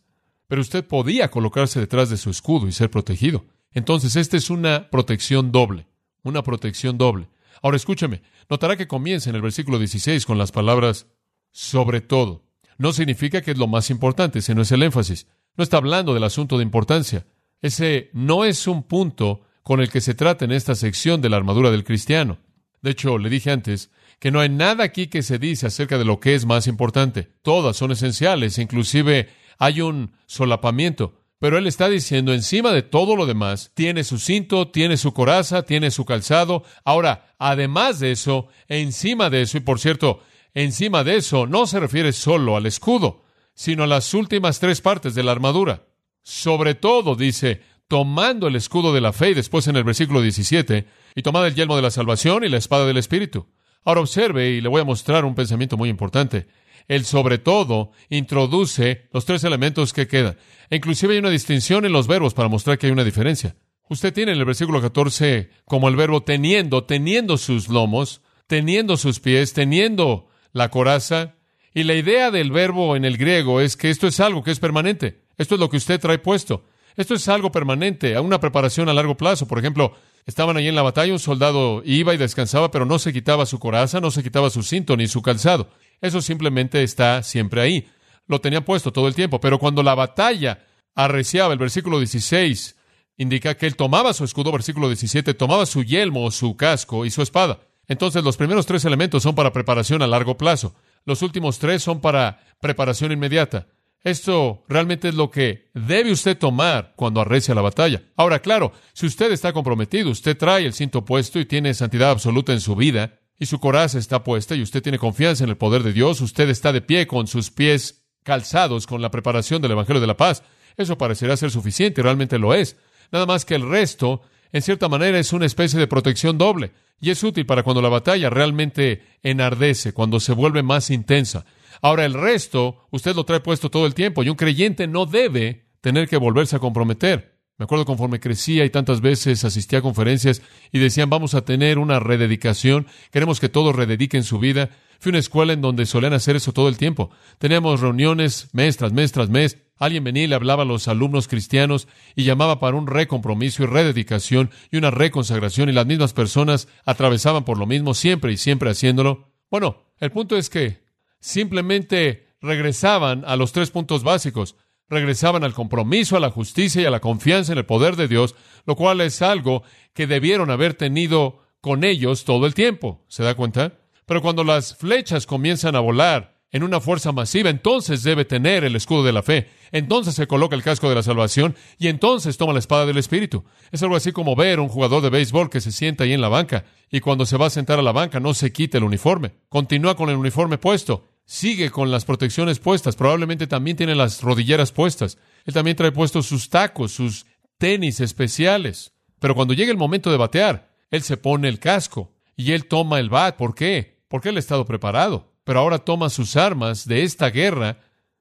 pero 0.48 0.60
usted 0.60 0.84
podía 0.84 1.30
colocarse 1.30 1.80
detrás 1.80 2.10
de 2.10 2.16
su 2.16 2.30
escudo 2.30 2.68
y 2.68 2.72
ser 2.72 2.90
protegido. 2.90 3.46
Entonces, 3.72 4.16
esta 4.16 4.36
es 4.36 4.50
una 4.50 4.90
protección 4.90 5.52
doble, 5.52 5.86
una 6.22 6.42
protección 6.42 6.98
doble. 6.98 7.28
Ahora 7.62 7.76
escúcheme, 7.76 8.22
notará 8.48 8.76
que 8.76 8.88
comienza 8.88 9.30
en 9.30 9.36
el 9.36 9.42
versículo 9.42 9.78
16 9.78 10.24
con 10.26 10.38
las 10.38 10.52
palabras 10.52 11.06
sobre 11.50 12.00
todo. 12.00 12.45
No 12.78 12.92
significa 12.92 13.40
que 13.40 13.52
es 13.52 13.58
lo 13.58 13.66
más 13.66 13.90
importante, 13.90 14.40
ese 14.40 14.54
no 14.54 14.62
es 14.62 14.72
el 14.72 14.82
énfasis. 14.82 15.26
No 15.56 15.64
está 15.64 15.78
hablando 15.78 16.14
del 16.14 16.24
asunto 16.24 16.58
de 16.58 16.64
importancia. 16.64 17.26
Ese 17.62 18.10
no 18.12 18.44
es 18.44 18.66
un 18.66 18.82
punto 18.82 19.42
con 19.62 19.80
el 19.80 19.90
que 19.90 20.00
se 20.00 20.14
trata 20.14 20.44
en 20.44 20.52
esta 20.52 20.74
sección 20.74 21.20
de 21.20 21.28
la 21.28 21.38
armadura 21.38 21.70
del 21.70 21.84
cristiano. 21.84 22.38
De 22.82 22.90
hecho, 22.90 23.18
le 23.18 23.30
dije 23.30 23.50
antes 23.50 23.90
que 24.20 24.30
no 24.30 24.40
hay 24.40 24.48
nada 24.48 24.84
aquí 24.84 25.08
que 25.08 25.22
se 25.22 25.38
dice 25.38 25.66
acerca 25.66 25.98
de 25.98 26.04
lo 26.04 26.20
que 26.20 26.34
es 26.34 26.46
más 26.46 26.66
importante. 26.66 27.28
Todas 27.42 27.76
son 27.76 27.90
esenciales, 27.90 28.58
inclusive 28.58 29.28
hay 29.58 29.80
un 29.80 30.12
solapamiento. 30.26 31.20
Pero 31.38 31.58
él 31.58 31.66
está 31.66 31.88
diciendo, 31.88 32.32
encima 32.32 32.72
de 32.72 32.82
todo 32.82 33.14
lo 33.14 33.26
demás, 33.26 33.72
tiene 33.74 34.04
su 34.04 34.18
cinto, 34.18 34.68
tiene 34.68 34.96
su 34.96 35.12
coraza, 35.12 35.64
tiene 35.64 35.90
su 35.90 36.06
calzado. 36.06 36.62
Ahora, 36.84 37.34
además 37.38 37.98
de 37.98 38.12
eso, 38.12 38.48
encima 38.68 39.28
de 39.28 39.42
eso, 39.42 39.58
y 39.58 39.60
por 39.60 39.78
cierto, 39.78 40.20
encima 40.62 41.04
de 41.04 41.16
eso, 41.16 41.46
no 41.46 41.66
se 41.66 41.78
refiere 41.78 42.12
solo 42.12 42.56
al 42.56 42.66
escudo, 42.66 43.22
sino 43.54 43.84
a 43.84 43.86
las 43.86 44.12
últimas 44.12 44.58
tres 44.58 44.80
partes 44.80 45.14
de 45.14 45.22
la 45.22 45.32
armadura. 45.32 45.86
Sobre 46.22 46.74
todo, 46.74 47.14
dice, 47.14 47.60
tomando 47.86 48.48
el 48.48 48.56
escudo 48.56 48.92
de 48.92 49.00
la 49.00 49.12
fe, 49.12 49.30
y 49.30 49.34
después 49.34 49.68
en 49.68 49.76
el 49.76 49.84
versículo 49.84 50.20
17, 50.20 50.86
y 51.14 51.22
tomad 51.22 51.46
el 51.46 51.54
yelmo 51.54 51.76
de 51.76 51.82
la 51.82 51.90
salvación 51.92 52.42
y 52.42 52.48
la 52.48 52.56
espada 52.56 52.86
del 52.86 52.96
Espíritu. 52.96 53.46
Ahora 53.84 54.00
observe, 54.00 54.50
y 54.50 54.60
le 54.60 54.68
voy 54.68 54.80
a 54.80 54.84
mostrar 54.84 55.24
un 55.24 55.36
pensamiento 55.36 55.76
muy 55.76 55.88
importante 55.88 56.48
el 56.88 57.04
sobre 57.04 57.38
todo 57.38 57.92
introduce 58.08 59.08
los 59.12 59.24
tres 59.24 59.44
elementos 59.44 59.92
que 59.92 60.06
quedan. 60.06 60.36
E 60.70 60.76
inclusive 60.76 61.14
hay 61.14 61.18
una 61.18 61.30
distinción 61.30 61.84
en 61.84 61.92
los 61.92 62.06
verbos 62.06 62.34
para 62.34 62.48
mostrar 62.48 62.78
que 62.78 62.86
hay 62.86 62.92
una 62.92 63.04
diferencia. 63.04 63.56
Usted 63.88 64.12
tiene 64.12 64.32
en 64.32 64.38
el 64.38 64.44
versículo 64.44 64.80
14 64.80 65.50
como 65.64 65.88
el 65.88 65.96
verbo 65.96 66.22
teniendo, 66.22 66.84
teniendo 66.84 67.38
sus 67.38 67.68
lomos, 67.68 68.22
teniendo 68.46 68.96
sus 68.96 69.20
pies, 69.20 69.52
teniendo 69.52 70.28
la 70.56 70.70
coraza. 70.70 71.34
Y 71.74 71.84
la 71.84 71.94
idea 71.94 72.30
del 72.30 72.50
verbo 72.50 72.96
en 72.96 73.04
el 73.04 73.18
griego 73.18 73.60
es 73.60 73.76
que 73.76 73.90
esto 73.90 74.06
es 74.06 74.20
algo 74.20 74.42
que 74.42 74.50
es 74.50 74.58
permanente. 74.58 75.20
Esto 75.36 75.56
es 75.56 75.60
lo 75.60 75.68
que 75.68 75.76
usted 75.76 76.00
trae 76.00 76.18
puesto. 76.18 76.64
Esto 76.96 77.14
es 77.14 77.28
algo 77.28 77.52
permanente, 77.52 78.16
a 78.16 78.22
una 78.22 78.40
preparación 78.40 78.88
a 78.88 78.94
largo 78.94 79.18
plazo. 79.18 79.46
Por 79.46 79.58
ejemplo, 79.58 79.92
estaban 80.24 80.56
allí 80.56 80.68
en 80.68 80.74
la 80.74 80.80
batalla, 80.80 81.12
un 81.12 81.18
soldado 81.18 81.82
iba 81.84 82.14
y 82.14 82.16
descansaba, 82.16 82.70
pero 82.70 82.86
no 82.86 82.98
se 82.98 83.12
quitaba 83.12 83.44
su 83.44 83.58
coraza, 83.58 84.00
no 84.00 84.10
se 84.10 84.22
quitaba 84.22 84.48
su 84.48 84.62
cinto 84.62 84.96
ni 84.96 85.08
su 85.08 85.20
calzado. 85.20 85.68
Eso 86.00 86.22
simplemente 86.22 86.82
está 86.82 87.22
siempre 87.22 87.60
ahí. 87.60 87.86
Lo 88.26 88.40
tenía 88.40 88.64
puesto 88.64 88.94
todo 88.94 89.08
el 89.08 89.14
tiempo. 89.14 89.38
Pero 89.40 89.58
cuando 89.58 89.82
la 89.82 89.94
batalla 89.94 90.64
arreciaba, 90.94 91.52
el 91.52 91.58
versículo 91.58 91.98
16 91.98 92.76
indica 93.18 93.58
que 93.58 93.66
él 93.66 93.76
tomaba 93.76 94.14
su 94.14 94.24
escudo, 94.24 94.52
versículo 94.52 94.88
17, 94.88 95.34
tomaba 95.34 95.66
su 95.66 95.82
yelmo, 95.82 96.30
su 96.30 96.56
casco 96.56 97.04
y 97.04 97.10
su 97.10 97.20
espada. 97.20 97.60
Entonces 97.88 98.24
los 98.24 98.36
primeros 98.36 98.66
tres 98.66 98.84
elementos 98.84 99.22
son 99.22 99.34
para 99.34 99.52
preparación 99.52 100.02
a 100.02 100.06
largo 100.06 100.36
plazo. 100.36 100.74
Los 101.04 101.22
últimos 101.22 101.58
tres 101.58 101.82
son 101.82 102.00
para 102.00 102.40
preparación 102.60 103.12
inmediata. 103.12 103.66
Esto 104.02 104.64
realmente 104.68 105.08
es 105.08 105.14
lo 105.14 105.30
que 105.30 105.70
debe 105.74 106.12
usted 106.12 106.38
tomar 106.38 106.94
cuando 106.96 107.20
arrecia 107.20 107.54
la 107.54 107.62
batalla. 107.62 108.02
Ahora, 108.16 108.40
claro, 108.40 108.72
si 108.92 109.06
usted 109.06 109.32
está 109.32 109.52
comprometido, 109.52 110.10
usted 110.10 110.36
trae 110.36 110.64
el 110.64 110.74
cinto 110.74 111.04
puesto 111.04 111.40
y 111.40 111.46
tiene 111.46 111.74
santidad 111.74 112.10
absoluta 112.10 112.52
en 112.52 112.60
su 112.60 112.76
vida, 112.76 113.18
y 113.38 113.46
su 113.46 113.58
coraza 113.60 113.98
está 113.98 114.24
puesta 114.24 114.54
y 114.54 114.62
usted 114.62 114.82
tiene 114.82 114.98
confianza 114.98 115.44
en 115.44 115.50
el 115.50 115.56
poder 115.56 115.82
de 115.82 115.92
Dios, 115.92 116.20
usted 116.20 116.48
está 116.48 116.72
de 116.72 116.80
pie 116.80 117.06
con 117.06 117.26
sus 117.26 117.50
pies 117.50 118.06
calzados 118.22 118.86
con 118.86 119.02
la 119.02 119.10
preparación 119.10 119.62
del 119.62 119.72
Evangelio 119.72 120.00
de 120.00 120.06
la 120.06 120.16
Paz. 120.16 120.42
Eso 120.76 120.98
parecerá 120.98 121.36
ser 121.36 121.50
suficiente, 121.50 122.02
realmente 122.02 122.38
lo 122.38 122.54
es. 122.54 122.76
Nada 123.12 123.26
más 123.26 123.44
que 123.44 123.54
el 123.54 123.68
resto, 123.68 124.22
en 124.52 124.62
cierta 124.62 124.88
manera, 124.88 125.18
es 125.18 125.32
una 125.32 125.46
especie 125.46 125.78
de 125.78 125.86
protección 125.86 126.38
doble 126.38 126.72
y 127.00 127.10
es 127.10 127.22
útil 127.22 127.46
para 127.46 127.62
cuando 127.62 127.82
la 127.82 127.88
batalla 127.88 128.30
realmente 128.30 129.02
enardece, 129.22 129.92
cuando 129.92 130.20
se 130.20 130.32
vuelve 130.32 130.62
más 130.62 130.90
intensa. 130.90 131.44
Ahora 131.82 132.04
el 132.04 132.14
resto, 132.14 132.86
usted 132.90 133.14
lo 133.14 133.24
trae 133.24 133.40
puesto 133.40 133.70
todo 133.70 133.86
el 133.86 133.94
tiempo 133.94 134.22
y 134.22 134.28
un 134.28 134.36
creyente 134.36 134.86
no 134.86 135.06
debe 135.06 135.66
tener 135.80 136.08
que 136.08 136.16
volverse 136.16 136.56
a 136.56 136.60
comprometer. 136.60 137.36
Me 137.58 137.64
acuerdo 137.64 137.86
conforme 137.86 138.20
crecía 138.20 138.64
y 138.64 138.70
tantas 138.70 139.00
veces 139.00 139.44
asistía 139.44 139.78
a 139.78 139.82
conferencias 139.82 140.42
y 140.72 140.78
decían, 140.78 141.08
vamos 141.08 141.34
a 141.34 141.44
tener 141.44 141.78
una 141.78 142.00
rededicación, 142.00 142.86
queremos 143.10 143.40
que 143.40 143.48
todos 143.48 143.74
redediquen 143.74 144.24
su 144.24 144.38
vida. 144.38 144.70
Fui 144.98 145.10
a 145.10 145.12
una 145.12 145.18
escuela 145.18 145.52
en 145.52 145.60
donde 145.60 145.86
solían 145.86 146.12
hacer 146.12 146.36
eso 146.36 146.52
todo 146.52 146.68
el 146.68 146.76
tiempo. 146.76 147.10
Teníamos 147.38 147.80
reuniones 147.80 148.48
mes 148.52 148.76
tras 148.76 148.92
mes 148.92 149.12
tras 149.12 149.28
mes. 149.28 149.58
Alguien 149.76 150.04
venía 150.04 150.24
y 150.24 150.26
le 150.26 150.34
hablaba 150.34 150.62
a 150.62 150.66
los 150.66 150.88
alumnos 150.88 151.28
cristianos 151.28 151.88
y 152.14 152.24
llamaba 152.24 152.60
para 152.60 152.76
un 152.76 152.86
recompromiso 152.86 153.62
y 153.62 153.66
rededicación 153.66 154.50
y 154.70 154.78
una 154.78 154.90
reconsagración 154.90 155.68
y 155.68 155.72
las 155.72 155.86
mismas 155.86 156.12
personas 156.12 156.68
atravesaban 156.84 157.44
por 157.44 157.58
lo 157.58 157.66
mismo 157.66 157.94
siempre 157.94 158.32
y 158.32 158.36
siempre 158.36 158.70
haciéndolo. 158.70 159.32
Bueno, 159.50 159.84
el 159.98 160.10
punto 160.10 160.36
es 160.36 160.48
que 160.48 160.82
simplemente 161.20 162.36
regresaban 162.40 163.24
a 163.26 163.36
los 163.36 163.52
tres 163.52 163.70
puntos 163.70 164.02
básicos 164.02 164.56
regresaban 164.88 165.44
al 165.44 165.54
compromiso, 165.54 166.16
a 166.16 166.20
la 166.20 166.30
justicia 166.30 166.82
y 166.82 166.84
a 166.84 166.90
la 166.90 167.00
confianza 167.00 167.52
en 167.52 167.58
el 167.58 167.66
poder 167.66 167.96
de 167.96 168.08
Dios, 168.08 168.34
lo 168.66 168.76
cual 168.76 169.00
es 169.00 169.22
algo 169.22 169.62
que 169.94 170.06
debieron 170.06 170.50
haber 170.50 170.74
tenido 170.74 171.42
con 171.60 171.84
ellos 171.84 172.24
todo 172.24 172.46
el 172.46 172.54
tiempo. 172.54 173.04
¿Se 173.08 173.22
da 173.22 173.34
cuenta? 173.34 173.78
Pero 174.06 174.22
cuando 174.22 174.44
las 174.44 174.76
flechas 174.76 175.26
comienzan 175.26 175.76
a 175.76 175.80
volar 175.80 176.36
en 176.52 176.62
una 176.62 176.80
fuerza 176.80 177.12
masiva, 177.12 177.50
entonces 177.50 178.02
debe 178.02 178.24
tener 178.24 178.64
el 178.64 178.76
escudo 178.76 179.04
de 179.04 179.12
la 179.12 179.22
fe, 179.22 179.48
entonces 179.72 180.14
se 180.14 180.26
coloca 180.26 180.54
el 180.54 180.62
casco 180.62 180.88
de 180.88 180.94
la 180.94 181.02
salvación 181.02 181.56
y 181.76 181.88
entonces 181.88 182.38
toma 182.38 182.52
la 182.52 182.60
espada 182.60 182.86
del 182.86 182.98
Espíritu. 182.98 183.44
Es 183.72 183.82
algo 183.82 183.96
así 183.96 184.12
como 184.12 184.36
ver 184.36 184.60
a 184.60 184.62
un 184.62 184.68
jugador 184.68 185.02
de 185.02 185.10
béisbol 185.10 185.50
que 185.50 185.60
se 185.60 185.72
sienta 185.72 186.04
ahí 186.04 186.12
en 186.12 186.20
la 186.20 186.28
banca 186.28 186.64
y 186.90 187.00
cuando 187.00 187.26
se 187.26 187.36
va 187.36 187.46
a 187.46 187.50
sentar 187.50 187.78
a 187.78 187.82
la 187.82 187.92
banca 187.92 188.20
no 188.20 188.32
se 188.32 188.52
quita 188.52 188.78
el 188.78 188.84
uniforme, 188.84 189.34
continúa 189.48 189.96
con 189.96 190.08
el 190.08 190.16
uniforme 190.16 190.56
puesto 190.56 191.04
sigue 191.26 191.70
con 191.70 191.90
las 191.90 192.04
protecciones 192.04 192.60
puestas, 192.60 192.96
probablemente 192.96 193.46
también 193.46 193.76
tiene 193.76 193.94
las 193.94 194.22
rodilleras 194.22 194.72
puestas. 194.72 195.18
Él 195.44 195.52
también 195.52 195.76
trae 195.76 195.92
puestos 195.92 196.26
sus 196.26 196.48
tacos, 196.48 196.92
sus 196.92 197.26
tenis 197.58 198.00
especiales. 198.00 198.92
Pero 199.18 199.34
cuando 199.34 199.54
llega 199.54 199.72
el 199.72 199.76
momento 199.76 200.10
de 200.10 200.16
batear, 200.16 200.70
él 200.90 201.02
se 201.02 201.16
pone 201.16 201.48
el 201.48 201.58
casco 201.58 202.14
y 202.36 202.52
él 202.52 202.66
toma 202.66 203.00
el 203.00 203.10
bat. 203.10 203.36
¿Por 203.36 203.54
qué? 203.54 203.95
Porque 204.08 204.28
él 204.30 204.36
ha 204.36 204.40
estado 204.40 204.64
preparado. 204.64 205.32
Pero 205.44 205.60
ahora 205.60 205.78
toma 205.78 206.10
sus 206.10 206.36
armas 206.36 206.86
de 206.86 207.02
esta 207.02 207.30
guerra 207.30 207.78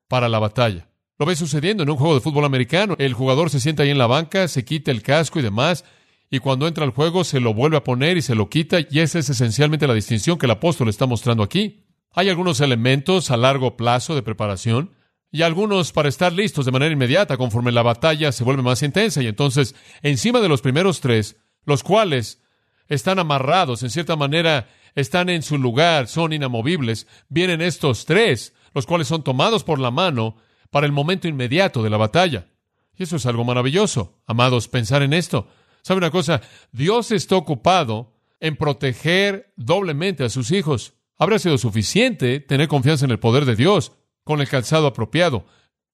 para 0.08 0.30
la 0.30 0.40
batalla. 0.40 0.88
Lo 1.18 1.26
ve 1.26 1.36
sucediendo 1.36 1.84
en 1.84 1.90
un 1.90 1.98
juego 1.98 2.16
de 2.16 2.22
fútbol 2.22 2.46
americano. 2.46 2.96
El 3.00 3.14
jugador 3.14 3.50
se 3.50 3.60
sienta 3.60 3.84
ahí 3.84 3.90
en 3.90 3.98
la 3.98 4.08
banca, 4.08 4.48
se 4.48 4.66
quita 4.66 4.92
el 4.92 5.02
casco 5.02 5.40
y 5.40 5.44
demás, 5.44 5.86
y 6.30 6.40
cuando 6.40 6.68
entra 6.68 6.84
al 6.84 6.92
juego 6.92 7.24
se 7.24 7.40
lo 7.40 7.54
vuelve 7.54 7.78
a 7.78 7.84
poner 7.84 8.18
y 8.18 8.22
se 8.22 8.36
lo 8.36 8.50
quita, 8.50 8.80
y 8.90 9.00
esa 9.00 9.20
es 9.20 9.30
esencialmente 9.30 9.88
la 9.88 9.94
distinción 9.94 10.38
que 10.38 10.46
el 10.46 10.52
apóstol 10.52 10.90
está 10.90 11.06
mostrando 11.06 11.44
aquí. 11.44 11.86
Hay 12.12 12.30
algunos 12.30 12.60
elementos 12.60 13.32
a 13.32 13.38
largo 13.38 13.78
plazo 13.78 14.16
de 14.16 14.24
preparación 14.24 14.92
y 15.32 15.42
algunos 15.42 15.92
para 15.92 16.10
estar 16.10 16.32
listos 16.32 16.66
de 16.66 16.72
manera 16.72 16.94
inmediata 16.94 17.38
conforme 17.38 17.72
la 17.72 17.82
batalla 17.82 18.32
se 18.32 18.44
vuelve 18.44 18.64
más 18.64 18.84
intensa. 18.84 19.22
Y 19.22 19.28
entonces, 19.28 19.76
encima 20.02 20.40
de 20.40 20.48
los 20.50 20.62
primeros 20.62 21.02
tres, 21.02 21.38
los 21.66 21.84
cuales 21.84 22.42
están 22.88 23.20
amarrados, 23.20 23.84
en 23.84 23.90
cierta 23.90 24.16
manera, 24.16 24.70
están 24.96 25.30
en 25.30 25.44
su 25.44 25.58
lugar, 25.58 26.08
son 26.08 26.34
inamovibles, 26.34 27.08
vienen 27.30 27.62
estos 27.62 28.06
tres, 28.06 28.54
los 28.74 28.86
cuales 28.86 29.08
son 29.08 29.24
tomados 29.24 29.64
por 29.64 29.80
la 29.80 29.92
mano 29.92 30.38
para 30.72 30.86
el 30.86 30.92
momento 30.92 31.28
inmediato 31.28 31.84
de 31.84 31.90
la 31.90 31.98
batalla. 31.98 32.48
Y 32.98 33.04
eso 33.04 33.18
es 33.18 33.26
algo 33.26 33.44
maravilloso. 33.44 34.22
Amados, 34.26 34.68
pensar 34.68 35.04
en 35.04 35.14
esto. 35.14 35.48
¿Sabe 35.82 36.00
una 36.00 36.12
cosa? 36.12 36.42
Dios 36.72 37.12
está 37.12 37.36
ocupado 37.36 38.14
en 38.40 38.56
proteger 38.56 39.54
doblemente 39.56 40.24
a 40.24 40.30
sus 40.30 40.52
hijos. 40.52 40.94
Habría 41.18 41.40
sido 41.40 41.58
suficiente 41.58 42.40
tener 42.40 42.68
confianza 42.68 43.06
en 43.06 43.12
el 43.12 43.20
poder 43.20 43.46
de 43.46 43.56
Dios 43.56 43.92
con 44.24 44.42
el 44.42 44.50
calzado 44.50 44.88
apropiado. 44.88 45.46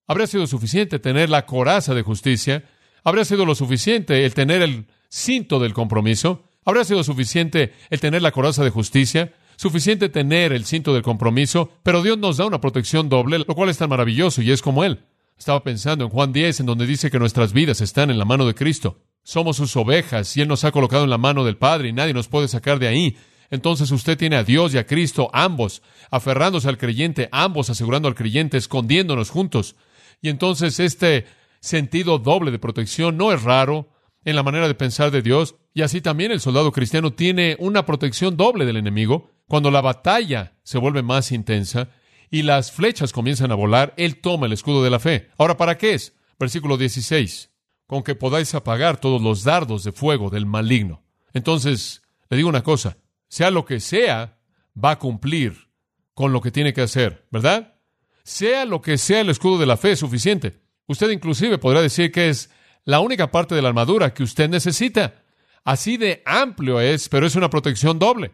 Habría 0.08 0.28
sido 0.28 0.48
suficiente 0.48 1.00
tener 1.00 1.30
la 1.30 1.46
coraza 1.46 1.94
de 1.94 2.02
justicia. 2.02 2.64
Habría 3.04 3.26
sido 3.26 3.46
lo 3.46 3.56
suficiente 3.56 4.26
el 4.26 4.34
tener 4.34 4.62
el 4.62 4.88
cinto 5.10 5.60
del 5.60 5.74
compromiso. 5.74 6.50
Habría 6.63 6.84
sido 6.84 7.04
suficiente 7.04 7.74
el 7.89 8.00
tener 8.00 8.21
la 8.21 8.32
coraza 8.32 8.63
de 8.63 8.69
justicia. 8.69 9.34
Suficiente 9.56 10.10
tener 10.10 10.54
el 10.54 10.65
cinto 10.65 10.93
del 10.93 11.04
compromiso. 11.04 11.71
Pero 11.84 12.04
Dios 12.04 12.17
nos 12.17 12.38
da 12.38 12.45
una 12.45 12.62
protección 12.62 13.10
doble, 13.10 13.39
lo 13.39 13.56
cual 13.56 13.69
es 13.69 13.78
tan 13.78 13.89
maravilloso 13.89 14.41
y 14.41 14.52
es 14.52 14.62
como 14.62 14.84
Él. 14.84 15.06
Estaba 15.38 15.63
pensando 15.63 16.04
en 16.04 16.12
Juan 16.12 16.34
10, 16.34 16.60
en 16.60 16.65
donde 16.67 16.86
dice 16.86 17.10
que 17.10 17.17
nuestras 17.17 17.52
vidas 17.52 17.82
están 17.82 18.12
en 18.12 18.19
la 18.19 18.26
mano 18.26 18.45
de 18.45 18.54
Cristo. 18.54 19.00
Somos 19.24 19.58
sus 19.58 19.76
ovejas 19.76 20.38
y 20.38 20.41
Él 20.41 20.47
nos 20.47 20.63
ha 20.63 20.71
colocado 20.71 21.04
en 21.04 21.10
la 21.10 21.17
mano 21.17 21.43
del 21.43 21.58
Padre 21.58 21.89
y 21.89 21.93
nadie 21.93 22.13
nos 22.13 22.28
puede 22.28 22.47
sacar 22.47 22.80
de 22.80 22.88
ahí. 22.88 23.17
entonces 23.50 23.91
usted 23.91 24.17
tiene 24.17 24.36
a 24.38 24.43
Dios 24.43 24.74
y 24.74 24.78
a 24.78 24.86
Cristo, 24.86 25.30
ambos, 25.34 25.82
aferrándose 26.10 26.69
al 26.69 26.78
creyente, 26.78 27.28
ambos 27.32 27.69
asegurando 27.69 28.08
al 28.08 28.15
creyente, 28.15 28.58
escondiéndonos 28.58 29.30
juntos. 29.30 29.76
Y 30.21 30.30
entonces 30.30 30.80
este 30.80 31.26
sentido 31.60 32.19
doble 32.19 32.52
de 32.52 32.60
protección 32.60 33.17
no 33.17 33.34
es 33.34 33.43
raro 33.43 33.89
en 34.24 34.36
la 34.36 34.43
manera 34.43 34.67
de 34.67 34.76
pensar 34.76 35.12
de 35.12 35.21
Dios, 35.21 35.56
y 35.74 35.84
así 35.84 36.02
también 36.02 36.32
el 36.32 36.42
soldado 36.42 36.72
cristiano 36.72 37.14
tiene 37.14 37.56
una 37.60 37.86
protección 37.86 38.36
doble 38.36 38.66
del 38.66 38.78
enemigo. 38.78 39.32
Cuando 39.48 39.72
la 39.72 39.82
batalla 39.82 40.54
se 40.64 40.78
vuelve 40.78 41.02
más 41.02 41.32
intensa 41.32 41.90
y 42.30 42.44
las 42.44 42.72
flechas 42.72 43.14
comienzan 43.14 43.52
a 43.52 43.56
volar, 43.56 43.94
él 43.98 44.20
toma 44.20 44.48
el 44.48 44.54
escudo 44.54 44.84
de 44.84 44.90
la 44.90 45.00
fe. 45.00 45.30
Ahora, 45.38 45.58
¿para 45.58 45.78
qué 45.78 45.94
es? 45.94 46.16
Versículo 46.40 46.78
16. 46.78 47.52
Con 47.88 48.04
que 48.04 48.16
podáis 48.16 48.54
apagar 48.56 48.98
todos 49.00 49.22
los 49.22 49.44
dardos 49.44 49.84
de 49.84 49.92
fuego 49.92 50.30
del 50.30 50.46
maligno. 50.46 51.04
Entonces, 51.34 52.02
le 52.30 52.38
digo 52.38 52.50
una 52.50 52.64
cosa, 52.64 52.98
sea 53.28 53.52
lo 53.52 53.66
que 53.66 53.80
sea, 53.80 54.38
va 54.82 54.92
a 54.92 55.00
cumplir 55.00 55.70
con 56.14 56.34
lo 56.34 56.42
que 56.42 56.52
tiene 56.52 56.74
que 56.74 56.82
hacer, 56.82 57.28
¿verdad? 57.32 57.76
Sea 58.24 58.66
lo 58.66 58.82
que 58.82 58.98
sea 58.98 59.22
el 59.22 59.30
escudo 59.30 59.58
de 59.58 59.66
la 59.66 59.78
fe 59.78 59.92
es 59.92 60.00
suficiente. 60.00 60.62
Usted 60.88 61.10
inclusive 61.10 61.58
podrá 61.58 61.82
decir 61.82 62.12
que 62.12 62.30
es 62.30 62.50
la 62.84 63.00
única 63.00 63.32
parte 63.32 63.56
de 63.56 63.62
la 63.62 63.70
armadura 63.70 64.14
que 64.14 64.24
usted 64.24 64.50
necesita. 64.50 65.21
Así 65.63 65.97
de 65.97 66.21
amplio 66.26 66.80
es, 66.80 67.10
pero 67.10 67.26
es 67.26 67.36
una 67.36 67.50
protección 67.50 68.00
doble 68.00 68.32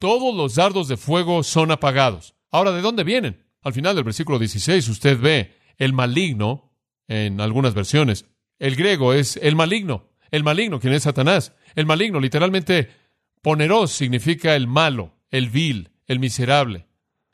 todos 0.00 0.34
los 0.34 0.54
dardos 0.54 0.88
de 0.88 0.96
fuego 0.96 1.42
son 1.42 1.70
apagados. 1.70 2.34
Ahora, 2.50 2.72
¿de 2.72 2.80
dónde 2.80 3.04
vienen? 3.04 3.44
Al 3.62 3.74
final 3.74 3.94
del 3.94 4.04
versículo 4.04 4.38
16 4.38 4.88
usted 4.88 5.20
ve 5.20 5.58
el 5.76 5.92
maligno 5.92 6.72
en 7.06 7.38
algunas 7.40 7.74
versiones. 7.74 8.24
El 8.58 8.76
griego 8.76 9.12
es 9.12 9.36
el 9.36 9.56
maligno. 9.56 10.08
El 10.30 10.42
maligno, 10.42 10.80
quien 10.80 10.94
es 10.94 11.02
Satanás. 11.02 11.52
El 11.74 11.84
maligno, 11.84 12.18
literalmente, 12.18 12.88
poneros 13.42 13.92
significa 13.92 14.56
el 14.56 14.66
malo, 14.66 15.12
el 15.28 15.50
vil, 15.50 15.90
el 16.06 16.18
miserable. 16.18 16.86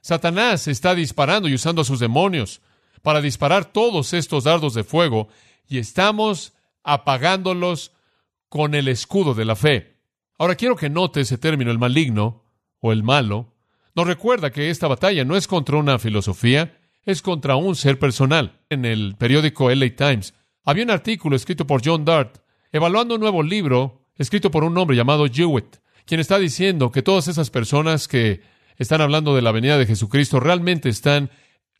Satanás 0.03 0.67
está 0.67 0.97
disparando 0.97 1.49
y 1.49 1.55
usando 1.55 1.83
a 1.83 1.85
sus 1.85 2.01
demonios 2.01 2.63
para 3.03 3.21
disparar 3.21 3.67
todos 3.67 4.13
estos 4.13 4.43
dardos 4.43 4.75
de 4.75 4.83
fuego 4.83 5.29
y 5.69 5.79
estamos 5.79 6.53
apagándolos 6.83 7.93
con 8.49 8.75
el 8.75 8.89
escudo 8.89 9.35
de 9.35 9.45
la 9.45 9.57
fe. 9.57 9.97
Ahora 10.39 10.55
quiero 10.55 10.77
que 10.77 10.91
note 10.91 11.21
ese 11.21 11.39
término, 11.39 11.71
el 11.71 11.79
maligno, 11.79 12.45
o 12.81 12.93
el 12.93 13.03
malo, 13.03 13.55
nos 13.95 14.07
recuerda 14.07 14.51
que 14.51 14.71
esta 14.71 14.89
batalla 14.89 15.25
no 15.25 15.37
es 15.37 15.47
contra 15.47 15.77
una 15.77 15.99
filosofía, 15.99 16.79
es 17.05 17.23
contra 17.23 17.57
un 17.57 17.75
ser 17.77 17.99
personal. 17.99 18.61
En 18.69 18.85
el 18.85 19.17
periódico 19.17 19.71
LA 19.71 19.97
Times 19.97 20.35
había 20.65 20.85
un 20.85 20.91
artículo 20.91 21.37
escrito 21.37 21.67
por 21.67 21.81
John 21.85 22.05
Dart, 22.05 22.39
evaluando 22.73 23.15
un 23.15 23.21
nuevo 23.21 23.43
libro 23.43 24.03
escrito 24.17 24.51
por 24.51 24.65
un 24.65 24.77
hombre 24.77 24.97
llamado 24.97 25.27
Jewett, 25.27 25.81
quien 26.05 26.21
está 26.21 26.39
diciendo 26.39 26.91
que 26.91 27.03
todas 27.03 27.29
esas 27.29 27.51
personas 27.51 28.09
que 28.09 28.43
están 28.77 29.01
hablando 29.01 29.35
de 29.35 29.43
la 29.43 29.53
venida 29.53 29.79
de 29.79 29.87
Jesucristo 29.87 30.41
realmente 30.41 30.89
están 30.89 31.31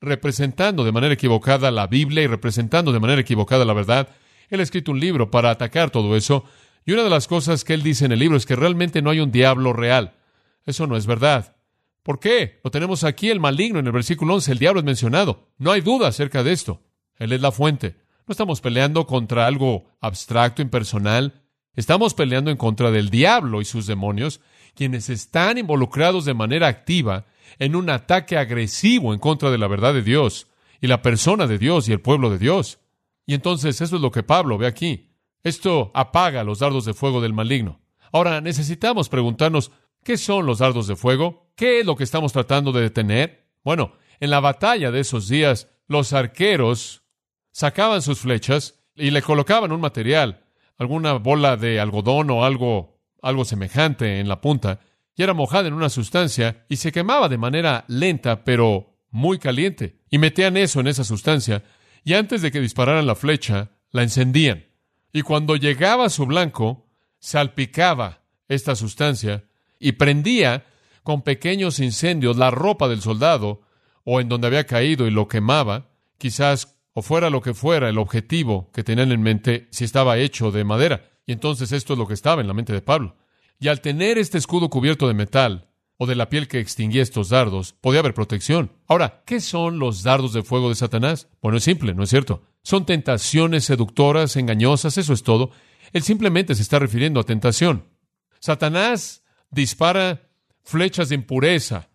representando 0.01 0.85
de 0.85 0.93
manera 0.93 1.15
equivocada 1.15 1.71
la 1.71 1.87
Biblia 1.87 2.23
y 2.23 2.27
representando 2.27 2.93
de 2.93 3.01
manera 3.01 3.21
equivocada 3.21 3.65
la 3.65 3.73
verdad. 3.73 4.09
Él 4.51 4.61
ha 4.61 4.63
escrito 4.63 4.93
un 4.93 5.01
libro 5.01 5.31
para 5.31 5.51
atacar 5.51 5.91
todo 5.91 6.17
eso, 6.17 6.45
y 6.85 6.93
una 6.93 7.03
de 7.03 7.11
las 7.11 7.27
cosas 7.27 7.65
que 7.65 7.75
él 7.75 7.83
dice 7.83 8.05
en 8.05 8.13
el 8.13 8.21
libro 8.21 8.37
es 8.37 8.47
que 8.47 8.55
realmente 8.55 9.03
no 9.03 9.11
hay 9.11 9.19
un 9.19 9.33
diablo 9.33 9.73
real. 9.73 10.15
Eso 10.65 10.87
no 10.87 10.97
es 10.97 11.07
verdad. 11.07 11.57
¿Por 12.05 12.21
qué? 12.21 12.61
Lo 12.63 12.71
tenemos 12.71 13.03
aquí 13.03 13.31
el 13.31 13.41
maligno 13.41 13.81
en 13.81 13.87
el 13.87 13.93
versículo 13.93 14.35
11. 14.35 14.53
El 14.53 14.59
diablo 14.61 14.79
es 14.79 14.87
mencionado. 14.87 15.49
No 15.59 15.73
hay 15.73 15.81
duda 15.81 16.07
acerca 16.07 16.45
de 16.45 16.53
esto. 16.53 16.83
Él 17.17 17.33
es 17.33 17.41
la 17.41 17.51
fuente. 17.51 17.97
No 18.29 18.33
estamos 18.33 18.61
peleando 18.61 19.07
contra 19.09 19.49
algo 19.49 19.91
abstracto, 20.01 20.63
impersonal. 20.63 21.43
Estamos 21.75 22.15
peleando 22.15 22.53
en 22.53 22.57
contra 22.57 22.93
del 22.93 23.11
diablo 23.11 23.61
y 23.61 23.65
sus 23.65 23.87
demonios, 23.87 24.41
quienes 24.77 25.11
están 25.11 25.59
involucrados 25.59 26.25
de 26.25 26.35
manera 26.35 26.69
activa 26.69 27.27
en 27.59 27.75
un 27.75 27.91
ataque 27.91 28.37
agresivo 28.37 29.13
en 29.13 29.19
contra 29.19 29.51
de 29.51 29.59
la 29.59 29.67
verdad 29.67 29.93
de 29.93 30.03
Dios 30.03 30.47
y 30.81 30.87
la 30.87 31.03
persona 31.03 31.49
de 31.49 31.59
Dios 31.59 31.89
y 31.89 31.93
el 31.93 32.01
pueblo 32.01 32.31
de 32.31 32.39
Dios. 32.39 32.79
Y 33.27 33.35
entonces 33.35 33.81
eso 33.81 33.97
es 33.97 34.03
lo 34.03 34.11
que 34.11 34.23
Pablo 34.23 34.57
ve 34.57 34.67
aquí. 34.67 35.11
Esto 35.43 35.91
apaga 35.95 36.45
los 36.45 36.61
dardos 36.61 36.85
de 36.85 36.95
fuego 36.95 37.21
del 37.21 37.33
maligno. 37.33 37.81
Ahora 38.13 38.41
necesitamos 38.41 39.09
preguntarnos, 39.09 39.73
¿Qué 40.07 40.17
son 40.17 40.47
los 40.47 40.61
dardos 40.61 40.87
de 40.87 40.95
fuego? 40.95 41.51
¿Qué 41.57 41.81
es 41.81 41.85
lo 41.85 41.97
que 41.97 42.05
estamos 42.05 42.33
tratando 42.33 42.71
de 42.71 42.83
detener? 42.83 43.49
Bueno, 43.65 43.95
en 44.21 44.31
la 44.31 44.39
batalla 44.39 44.93
de 44.93 45.01
esos 45.01 45.27
días, 45.27 45.67
los 45.89 46.13
arqueros 46.13 47.03
sacaban 47.51 48.03
sus 48.03 48.21
flechas 48.21 48.79
y 48.95 49.11
le 49.11 49.21
colocaban 49.21 49.73
un 49.73 49.81
material, 49.81 50.45
alguna 50.79 51.15
bola 51.15 51.57
de 51.57 51.81
algodón 51.81 52.31
o 52.31 52.45
algo, 52.45 53.01
algo 53.21 53.45
semejante 53.45 54.21
en 54.21 54.29
la 54.29 54.41
punta, 54.41 54.79
y 55.17 55.25
era 55.25 55.35
mojada 55.35 55.67
en 55.67 55.75
una 55.75 55.89
sustancia 55.89 56.65
y 56.69 56.77
se 56.77 56.93
quemaba 56.93 57.29
de 57.29 57.39
manera 57.39 57.85
lenta 57.89 58.45
pero 58.45 59.01
muy 59.11 59.41
caliente. 59.41 59.99
Y 60.09 60.19
metían 60.19 60.57
eso 60.57 60.79
en 60.79 60.87
esa 60.87 61.03
sustancia 61.03 61.65
y 62.07 62.15
antes 62.15 62.41
de 62.41 62.53
que 62.53 62.61
dispararan 62.61 63.05
la 63.05 63.17
flecha, 63.17 63.73
la 63.91 64.05
encendían. 64.05 64.67
Y 65.13 65.23
cuando 65.23 65.57
llegaba 65.57 66.05
a 66.05 66.09
su 66.09 66.25
blanco, 66.25 66.87
salpicaba 67.19 68.23
esta 68.47 68.77
sustancia 68.77 69.43
y 69.81 69.93
prendía 69.93 70.67
con 71.03 71.23
pequeños 71.23 71.81
incendios 71.81 72.37
la 72.37 72.53
ropa 72.53 72.87
del 72.87 73.03
soldado 73.03 73.63
o 74.05 74.21
en 74.21 74.29
donde 74.29 74.47
había 74.47 74.67
caído 74.67 75.09
y 75.09 75.11
lo 75.11 75.27
quemaba, 75.27 75.91
quizás 76.17 76.79
o 76.93 77.03
fuera 77.03 77.29
lo 77.29 77.41
que 77.41 77.55
fuera 77.55 77.89
el 77.89 77.99
objetivo 77.99 78.71
que 78.73 78.85
tenían 78.85 79.11
en 79.11 79.23
mente 79.23 79.67
si 79.73 79.83
estaba 79.83 80.17
hecho 80.17 80.53
de 80.53 80.63
madera. 80.63 81.11
Y 81.27 81.33
entonces 81.33 81.73
esto 81.73 81.95
es 81.95 81.99
lo 81.99 82.07
que 82.07 82.15
estaba 82.15 82.41
en 82.41 82.47
la 82.47 82.55
mente 82.55 82.73
de 82.73 82.83
Pablo. 82.83 83.17
Y 83.59 83.67
al 83.67 83.81
tener 83.81 84.17
este 84.17 84.39
escudo 84.39 84.71
cubierto 84.71 85.09
de 85.09 85.15
metal 85.15 85.71
o 85.99 86.07
de 86.07 86.15
la 86.15 86.29
piel 86.29 86.49
que 86.49 86.61
extinguía 86.61 87.03
estos 87.03 87.31
dardos, 87.31 87.75
podía 87.81 88.01
haber 88.01 88.15
protección. 88.15 88.73
Ahora, 88.87 89.23
¿qué 89.27 89.41
son 89.41 89.79
los 89.79 90.03
dardos 90.03 90.33
de 90.33 90.43
fuego 90.43 90.69
de 90.69 90.75
Satanás? 90.75 91.29
Bueno, 91.41 91.59
es 91.59 91.65
simple, 91.65 91.95
¿no 91.95 92.03
es 92.03 92.11
cierto? 92.11 92.43
Son 92.63 92.85
tentaciones 92.85 93.65
seductoras, 93.65 94.37
engañosas, 94.37 94.99
eso 94.99 95.13
es 95.13 95.23
todo. 95.23 95.51
Él 95.93 96.03
simplemente 96.03 96.55
se 96.55 96.63
está 96.63 96.79
refiriendo 96.79 97.21
a 97.21 97.25
tentación. 97.25 97.89
Satanás 98.41 99.23
dispara 99.51 100.29
flechas 100.65 101.09
de 101.09 101.15
impureza, 101.15 101.89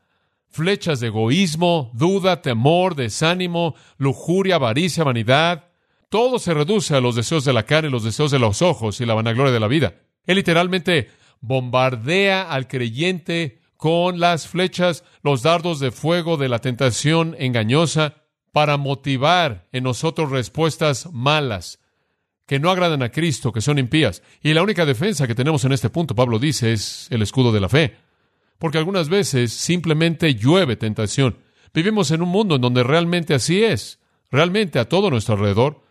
flechas 0.49 0.99
de 0.99 1.07
egoísmo, 1.07 1.91
duda, 1.93 2.41
temor, 2.41 2.95
desánimo, 2.95 3.75
lujuria, 3.97 4.55
avaricia, 4.55 5.03
vanidad. 5.03 5.69
Todo 6.09 6.39
se 6.39 6.53
reduce 6.53 6.95
a 6.95 7.01
los 7.01 7.15
deseos 7.15 7.45
de 7.45 7.53
la 7.53 7.63
carne, 7.63 7.89
los 7.89 8.03
deseos 8.03 8.31
de 8.31 8.39
los 8.39 8.61
ojos 8.61 8.99
y 8.99 9.05
la 9.05 9.13
vanagloria 9.13 9.53
de 9.53 9.59
la 9.59 9.67
vida. 9.67 9.95
Él 10.25 10.35
literalmente 10.35 11.09
bombardea 11.39 12.43
al 12.43 12.67
creyente 12.67 13.60
con 13.81 14.19
las 14.19 14.47
flechas, 14.47 15.03
los 15.23 15.41
dardos 15.41 15.79
de 15.79 15.89
fuego 15.89 16.37
de 16.37 16.49
la 16.49 16.59
tentación 16.59 17.35
engañosa 17.39 18.13
para 18.51 18.77
motivar 18.77 19.67
en 19.71 19.85
nosotros 19.85 20.29
respuestas 20.29 21.11
malas, 21.11 21.79
que 22.45 22.59
no 22.59 22.69
agradan 22.69 23.01
a 23.01 23.09
Cristo, 23.09 23.51
que 23.51 23.59
son 23.59 23.79
impías. 23.79 24.21
Y 24.43 24.53
la 24.53 24.61
única 24.61 24.85
defensa 24.85 25.25
que 25.25 25.33
tenemos 25.33 25.65
en 25.65 25.71
este 25.71 25.89
punto, 25.89 26.13
Pablo 26.13 26.37
dice, 26.37 26.73
es 26.73 27.07
el 27.09 27.23
escudo 27.23 27.51
de 27.51 27.59
la 27.59 27.69
fe. 27.69 27.95
Porque 28.59 28.77
algunas 28.77 29.09
veces 29.09 29.51
simplemente 29.51 30.35
llueve 30.35 30.75
tentación. 30.75 31.39
Vivimos 31.73 32.11
en 32.11 32.21
un 32.21 32.29
mundo 32.29 32.57
en 32.57 32.61
donde 32.61 32.83
realmente 32.83 33.33
así 33.33 33.63
es, 33.63 33.99
realmente 34.29 34.77
a 34.77 34.87
todo 34.87 35.09
nuestro 35.09 35.33
alrededor, 35.33 35.81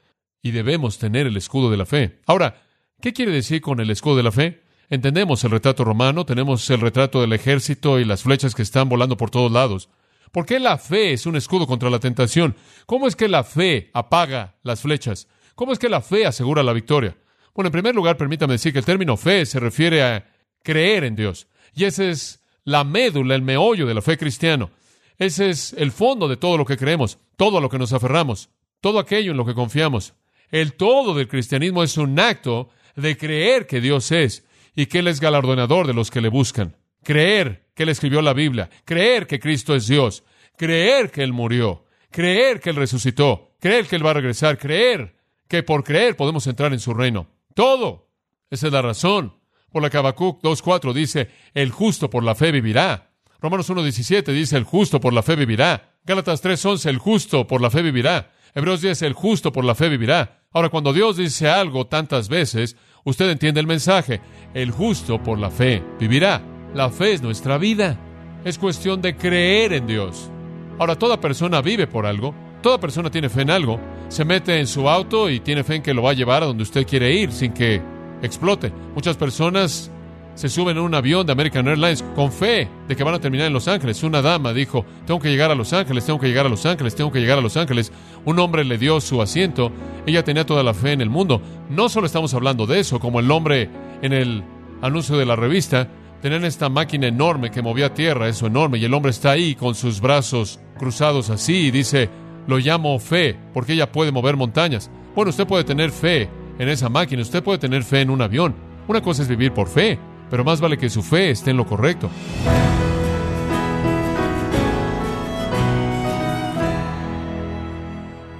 y 0.43 0.53
debemos 0.53 0.99
tener 0.99 1.27
el 1.27 1.37
escudo 1.37 1.73
de 1.73 1.77
la 1.79 1.87
fe. 1.87 2.21
Ahora, 2.27 2.63
¿qué 3.01 3.13
quiere 3.13 3.33
decir 3.33 3.61
con 3.61 3.81
el 3.81 3.91
escudo 3.91 4.17
de 4.17 4.23
la 4.23 4.31
fe? 4.31 4.63
Entendemos 4.91 5.45
el 5.45 5.53
retrato 5.53 5.85
romano, 5.85 6.27
tenemos 6.27 6.69
el 6.69 6.81
retrato 6.81 7.21
del 7.21 7.33
ejército 7.33 8.01
y 8.01 8.05
las 8.05 8.25
flechas 8.25 8.57
que 8.57 8.63
están 8.63 8.89
volando 8.89 9.17
por 9.17 9.31
todos 9.31 9.53
lados. 9.53 9.89
¿Por 10.33 10.47
qué 10.47 10.59
la 10.59 10.79
fe 10.79 11.13
es 11.13 11.27
un 11.27 11.37
escudo 11.37 11.69
contra 11.69 11.91
la 11.91 12.01
tentación? 12.01 12.57
¿Cómo 12.87 13.07
es 13.07 13.15
que 13.15 13.29
la 13.29 13.45
fe 13.45 13.91
apaga 13.95 14.57
las 14.65 14.81
flechas? 14.81 15.29
¿Cómo 15.55 15.73
es 15.73 15.79
que 15.79 15.89
la 15.89 16.01
fe 16.01 16.27
asegura 16.27 16.65
la 16.65 16.73
victoria? 16.73 17.17
Bueno, 17.55 17.69
en 17.69 17.73
primer 17.73 17.95
lugar, 17.95 18.17
permítame 18.17 18.55
decir 18.55 18.73
que 18.73 18.81
el 18.81 18.85
término 18.85 19.17
fe 19.17 19.47
se 19.47 19.61
refiere 19.61 20.03
a 20.03 20.27
creer 20.65 21.05
en 21.05 21.15
Dios. 21.15 21.47
Y 21.73 21.85
esa 21.85 22.05
es 22.05 22.43
la 22.65 22.83
médula, 22.83 23.37
el 23.37 23.43
meollo 23.43 23.87
de 23.87 23.95
la 23.95 24.03
fe 24.03 24.19
cristiana. 24.19 24.71
Ese 25.19 25.51
es 25.51 25.73
el 25.75 25.93
fondo 25.93 26.27
de 26.27 26.37
todo 26.37 26.59
lo 26.59 26.65
que 26.65 26.77
creemos, 26.77 27.19
todo 27.37 27.59
a 27.59 27.61
lo 27.61 27.69
que 27.69 27.79
nos 27.79 27.93
aferramos, 27.93 28.51
todo 28.81 28.99
aquello 28.99 29.31
en 29.31 29.37
lo 29.37 29.47
que 29.47 29.55
confiamos. 29.55 30.15
El 30.51 30.73
todo 30.73 31.15
del 31.15 31.29
cristianismo 31.29 31.85
es 31.85 31.97
un 31.97 32.19
acto 32.19 32.71
de 32.97 33.17
creer 33.17 33.69
que 33.69 33.81
Dios 33.81 34.11
es 34.11 34.45
y 34.75 34.87
que 34.87 35.01
Él 35.01 35.09
es 35.09 35.21
galardonador 35.21 35.87
de 35.87 35.95
los 35.95 36.11
que 36.11 36.21
le 36.21 36.29
buscan. 36.29 36.77
Creer 37.03 37.69
que 37.75 37.85
Él 37.85 37.89
escribió 37.89 38.23
la 38.23 38.33
Biblia, 38.33 38.71
creer 38.85 39.27
que 39.27 39.41
Cristo 39.41 39.75
es 39.75 39.87
Dios, 39.87 40.25
creer 40.57 41.11
que 41.11 41.23
Él 41.23 41.33
murió, 41.33 41.85
creer 42.11 42.61
que 42.61 42.71
Él 42.71 42.77
resucitó, 42.77 43.55
creer 43.59 43.87
que 43.87 43.97
Él 43.97 44.05
va 44.05 44.11
a 44.11 44.15
regresar, 44.15 44.59
creer 44.59 45.17
que 45.49 45.63
por 45.63 45.83
creer 45.83 46.17
podemos 46.17 46.47
entrar 46.47 46.73
en 46.73 46.81
su 46.81 46.95
reino. 46.95 47.29
Todo. 47.55 48.09
Esa 48.51 48.67
es 48.67 48.73
la 48.73 48.83
razón 48.83 49.41
por 49.71 49.83
la 49.83 49.91
que 49.91 49.97
Habacuc 49.97 50.43
2.4 50.43 50.93
dice, 50.93 51.31
el 51.55 51.71
justo 51.71 52.11
por 52.11 52.25
la 52.25 52.35
fe 52.35 52.51
vivirá. 52.51 53.13
Romanos 53.41 53.71
1.17 53.71 54.33
dice, 54.33 54.57
el 54.57 54.65
justo 54.65 55.01
por 55.01 55.13
la 55.13 55.23
fe 55.23 55.37
vivirá. 55.37 55.95
Gálatas 56.05 56.43
3.11, 56.43 56.87
el 56.89 56.99
justo 56.99 57.47
por 57.47 57.61
la 57.61 57.71
fe 57.71 57.83
vivirá. 57.83 58.33
Hebreos 58.55 58.81
10, 58.81 59.03
el 59.03 59.13
justo 59.13 59.53
por 59.53 59.65
la 59.65 59.75
fe 59.75 59.89
vivirá. 59.89 60.43
Ahora, 60.53 60.69
cuando 60.69 60.93
Dios 60.93 61.17
dice 61.17 61.49
algo 61.49 61.87
tantas 61.87 62.29
veces, 62.29 62.77
usted 63.05 63.31
entiende 63.31 63.61
el 63.61 63.67
mensaje. 63.67 64.21
El 64.55 64.71
justo 64.71 65.23
por 65.23 65.39
la 65.39 65.51
fe 65.51 65.83
vivirá. 65.99 66.43
La 66.75 66.91
fe 66.91 67.13
es 67.13 67.23
nuestra 67.23 67.59
vida. 67.59 67.99
Es 68.45 68.59
cuestión 68.59 69.03
de 69.03 69.17
creer 69.17 69.73
en 69.73 69.87
Dios. 69.87 70.31
Ahora, 70.79 70.97
toda 70.97 71.21
persona 71.21 71.61
vive 71.61 71.87
por 71.87 72.07
algo. 72.07 72.35
Toda 72.63 72.79
persona 72.79 73.11
tiene 73.11 73.29
fe 73.29 73.43
en 73.43 73.51
algo. 73.51 73.81
Se 74.09 74.25
mete 74.25 74.59
en 74.59 74.67
su 74.67 74.89
auto 74.89 75.31
y 75.31 75.41
tiene 75.41 75.65
fe 75.65 75.77
en 75.77 75.83
que 75.83 75.95
lo 75.95 76.03
va 76.03 76.11
a 76.11 76.15
llevar 76.15 76.43
a 76.43 76.47
donde 76.47 76.63
usted 76.63 76.87
quiere 76.87 77.13
ir 77.15 77.33
sin 77.33 77.53
que 77.53 77.81
explote. 78.23 78.73
Muchas 78.95 79.17
personas 79.17 79.91
se 80.35 80.49
suben 80.49 80.77
en 80.77 80.83
un 80.83 80.95
avión 80.95 81.27
de 81.27 81.33
American 81.33 81.69
Airlines 81.69 82.03
con 82.15 82.33
fe 82.33 82.69
de 82.89 82.97
que 82.97 83.05
van 83.05 83.15
a 83.15 83.21
terminar 83.21 83.47
en 83.47 83.53
Los 83.53 83.69
Ángeles. 83.69 84.03
Una 84.03 84.23
dama 84.23 84.53
dijo, 84.53 84.85
tengo 85.07 85.21
que 85.21 85.31
llegar 85.31 85.51
a 85.51 85.55
Los 85.55 85.73
Ángeles, 85.73 86.07
tengo 86.07 86.19
que 86.19 86.29
llegar 86.29 86.47
a 86.47 86.49
Los 86.49 86.65
Ángeles, 86.67 86.95
tengo 86.95 87.13
que 87.13 87.21
llegar 87.21 87.39
a 87.39 87.43
Los 87.43 87.57
Ángeles. 87.57 87.93
Un 88.25 88.39
hombre 88.39 88.65
le 88.65 88.79
dio 88.79 89.01
su 89.01 89.21
asiento. 89.21 89.71
Ella 90.07 90.25
tenía 90.25 90.47
toda 90.47 90.63
la 90.63 90.75
fe 90.75 90.93
en 90.93 91.01
el 91.01 91.11
mundo. 91.11 91.43
No 91.69 91.89
solo 91.89 92.07
estamos 92.07 92.33
hablando 92.35 92.67
de 92.67 92.81
eso, 92.81 93.01
como 93.01 93.21
el 93.21 93.31
hombre 93.31 93.69
en 94.03 94.13
el 94.13 94.43
anuncio 94.83 95.17
de 95.17 95.27
la 95.27 95.37
revista, 95.37 95.89
tenían 96.23 96.45
esta 96.45 96.69
máquina 96.69 97.07
enorme 97.07 97.51
que 97.51 97.63
movía 97.63 97.95
tierra, 97.95 98.29
eso 98.29 98.47
enorme, 98.47 98.79
y 98.79 98.85
el 98.85 98.95
hombre 98.95 99.11
está 99.11 99.33
ahí 99.33 99.55
con 99.55 99.75
sus 99.75 100.01
brazos 100.01 100.61
cruzados 100.79 101.31
así 101.31 101.67
y 101.67 101.71
dice, 101.71 102.09
lo 102.47 102.59
llamo 102.59 102.99
fe, 102.99 103.37
porque 103.53 103.75
ella 103.75 103.93
puede 103.93 104.13
mover 104.13 104.37
montañas. 104.37 104.91
Bueno, 105.15 105.31
usted 105.31 105.47
puede 105.47 105.65
tener 105.65 105.91
fe 105.91 106.29
en 106.59 106.69
esa 106.69 106.89
máquina, 106.89 107.23
usted 107.23 107.43
puede 107.43 107.59
tener 107.59 107.85
fe 107.85 108.01
en 108.01 108.11
un 108.11 108.23
avión. 108.23 108.55
Una 108.89 109.01
cosa 109.01 109.23
es 109.23 109.29
vivir 109.29 109.53
por 109.53 109.69
fe, 109.69 109.99
pero 110.31 110.45
más 110.45 110.61
vale 110.61 110.79
que 110.79 110.89
su 110.89 111.03
fe 111.03 111.31
esté 111.31 111.51
en 111.51 111.57
lo 111.57 111.67
correcto. 111.67 112.09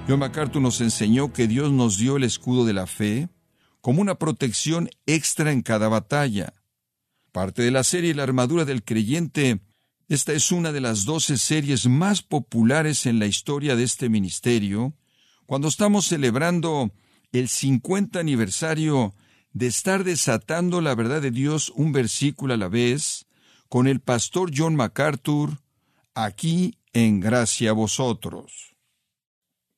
John 0.07 0.19
MacArthur 0.19 0.61
nos 0.61 0.81
enseñó 0.81 1.31
que 1.31 1.47
Dios 1.47 1.71
nos 1.71 1.97
dio 1.97 2.17
el 2.17 2.23
escudo 2.23 2.65
de 2.65 2.73
la 2.73 2.87
fe 2.87 3.29
como 3.81 4.01
una 4.01 4.15
protección 4.15 4.89
extra 5.05 5.51
en 5.51 5.61
cada 5.61 5.89
batalla. 5.89 6.53
Parte 7.31 7.61
de 7.61 7.71
la 7.71 7.83
serie 7.83 8.13
La 8.13 8.23
armadura 8.23 8.65
del 8.65 8.83
creyente, 8.83 9.61
esta 10.07 10.33
es 10.33 10.51
una 10.51 10.71
de 10.71 10.81
las 10.81 11.05
doce 11.05 11.37
series 11.37 11.87
más 11.87 12.21
populares 12.21 13.05
en 13.05 13.19
la 13.19 13.25
historia 13.25 13.75
de 13.75 13.83
este 13.83 14.09
ministerio, 14.09 14.93
cuando 15.45 15.67
estamos 15.67 16.07
celebrando 16.07 16.91
el 17.31 17.47
50 17.47 18.19
aniversario 18.19 19.15
de 19.53 19.67
estar 19.67 20.03
desatando 20.03 20.81
la 20.81 20.95
verdad 20.95 21.21
de 21.21 21.31
Dios 21.31 21.71
un 21.75 21.91
versículo 21.91 22.53
a 22.53 22.57
la 22.57 22.67
vez, 22.67 23.25
con 23.69 23.87
el 23.87 23.99
pastor 23.99 24.51
John 24.55 24.75
MacArthur, 24.75 25.59
aquí 26.13 26.77
en 26.93 27.19
gracia 27.19 27.71
a 27.71 27.73
vosotros. 27.73 28.75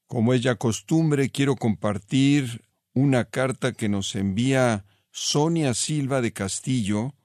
Como 0.08 0.34
es 0.34 0.42
ya 0.42 0.56
costumbre, 0.56 1.30
quiero 1.30 1.56
compartir 1.56 2.66
una 2.94 3.26
carta 3.26 3.72
que 3.72 3.90
nos 3.90 4.16
envía 4.16 4.86
Sonia 5.12 5.74
Silva 5.74 6.22
de 6.22 6.34
Castillo, 6.34 7.16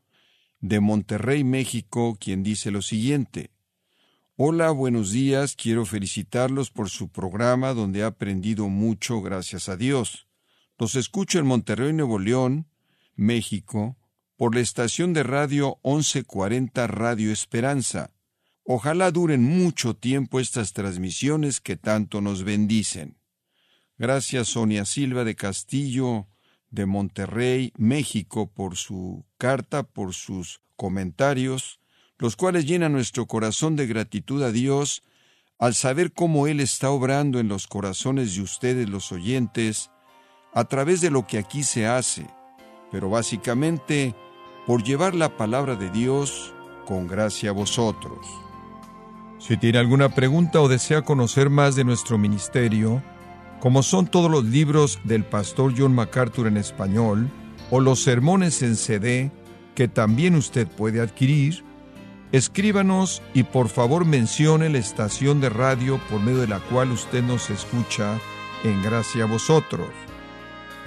de 0.60 0.80
Monterrey, 0.80 1.44
México, 1.44 2.16
quien 2.20 2.42
dice 2.42 2.70
lo 2.70 2.82
siguiente. 2.82 3.50
Hola, 4.36 4.70
buenos 4.70 5.10
días, 5.10 5.56
quiero 5.56 5.84
felicitarlos 5.84 6.70
por 6.70 6.90
su 6.90 7.08
programa 7.08 7.74
donde 7.74 8.00
he 8.00 8.04
aprendido 8.04 8.68
mucho, 8.68 9.20
gracias 9.20 9.68
a 9.68 9.76
Dios. 9.76 10.27
Los 10.78 10.94
escucho 10.94 11.40
en 11.40 11.46
Monterrey, 11.46 11.92
Nuevo 11.92 12.20
León, 12.20 12.68
México, 13.16 13.96
por 14.36 14.54
la 14.54 14.60
estación 14.60 15.12
de 15.12 15.24
radio 15.24 15.80
1140 15.82 16.86
Radio 16.86 17.32
Esperanza. 17.32 18.12
Ojalá 18.62 19.10
duren 19.10 19.42
mucho 19.42 19.96
tiempo 19.96 20.38
estas 20.38 20.72
transmisiones 20.72 21.60
que 21.60 21.76
tanto 21.76 22.20
nos 22.20 22.44
bendicen. 22.44 23.18
Gracias 23.96 24.50
Sonia 24.50 24.84
Silva 24.84 25.24
de 25.24 25.34
Castillo, 25.34 26.28
de 26.70 26.86
Monterrey, 26.86 27.72
México, 27.76 28.48
por 28.48 28.76
su 28.76 29.26
carta, 29.36 29.82
por 29.82 30.14
sus 30.14 30.60
comentarios, 30.76 31.80
los 32.18 32.36
cuales 32.36 32.66
llenan 32.66 32.92
nuestro 32.92 33.26
corazón 33.26 33.74
de 33.74 33.88
gratitud 33.88 34.44
a 34.44 34.52
Dios 34.52 35.02
al 35.58 35.74
saber 35.74 36.12
cómo 36.12 36.46
Él 36.46 36.60
está 36.60 36.90
obrando 36.90 37.40
en 37.40 37.48
los 37.48 37.66
corazones 37.66 38.36
de 38.36 38.42
ustedes 38.42 38.88
los 38.88 39.10
oyentes, 39.10 39.90
a 40.58 40.64
través 40.64 41.00
de 41.00 41.08
lo 41.08 41.24
que 41.24 41.38
aquí 41.38 41.62
se 41.62 41.86
hace, 41.86 42.26
pero 42.90 43.08
básicamente 43.08 44.16
por 44.66 44.82
llevar 44.82 45.14
la 45.14 45.36
palabra 45.36 45.76
de 45.76 45.88
Dios 45.88 46.52
con 46.84 47.06
gracia 47.06 47.50
a 47.50 47.52
vosotros. 47.52 48.18
Si 49.38 49.56
tiene 49.56 49.78
alguna 49.78 50.08
pregunta 50.08 50.60
o 50.60 50.66
desea 50.66 51.02
conocer 51.02 51.48
más 51.48 51.76
de 51.76 51.84
nuestro 51.84 52.18
ministerio, 52.18 53.00
como 53.60 53.84
son 53.84 54.08
todos 54.08 54.28
los 54.28 54.44
libros 54.46 54.98
del 55.04 55.24
pastor 55.24 55.74
John 55.78 55.94
MacArthur 55.94 56.48
en 56.48 56.56
español, 56.56 57.30
o 57.70 57.78
los 57.78 58.02
sermones 58.02 58.60
en 58.62 58.74
CD, 58.74 59.30
que 59.76 59.86
también 59.86 60.34
usted 60.34 60.66
puede 60.66 61.00
adquirir, 61.00 61.62
escríbanos 62.32 63.22
y 63.32 63.44
por 63.44 63.68
favor 63.68 64.04
mencione 64.04 64.68
la 64.70 64.78
estación 64.78 65.40
de 65.40 65.50
radio 65.50 66.00
por 66.10 66.18
medio 66.18 66.40
de 66.40 66.48
la 66.48 66.58
cual 66.58 66.90
usted 66.90 67.22
nos 67.22 67.48
escucha 67.48 68.18
en 68.64 68.82
gracia 68.82 69.22
a 69.22 69.28
vosotros. 69.28 69.86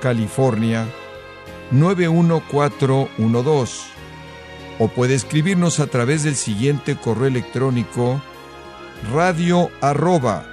California 0.00 0.86
91412 1.70 3.96
o 4.78 4.88
puede 4.88 5.14
escribirnos 5.14 5.80
a 5.80 5.86
través 5.86 6.22
del 6.22 6.36
siguiente 6.36 6.96
correo 6.96 7.26
electrónico 7.26 8.20
radio 9.12 9.70
arroba 9.80 10.44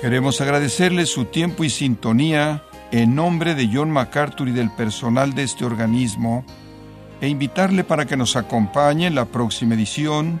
Queremos 0.00 0.40
agradecerle 0.40 1.06
su 1.06 1.24
tiempo 1.24 1.64
y 1.64 1.70
sintonía 1.70 2.62
en 2.92 3.14
nombre 3.14 3.54
de 3.54 3.68
John 3.72 3.90
MacArthur 3.90 4.48
y 4.48 4.52
del 4.52 4.70
personal 4.70 5.34
de 5.34 5.42
este 5.42 5.64
organismo 5.64 6.44
e 7.20 7.28
invitarle 7.28 7.84
para 7.84 8.06
que 8.06 8.16
nos 8.16 8.36
acompañe 8.36 9.06
en 9.06 9.14
la 9.14 9.26
próxima 9.26 9.74
edición 9.74 10.40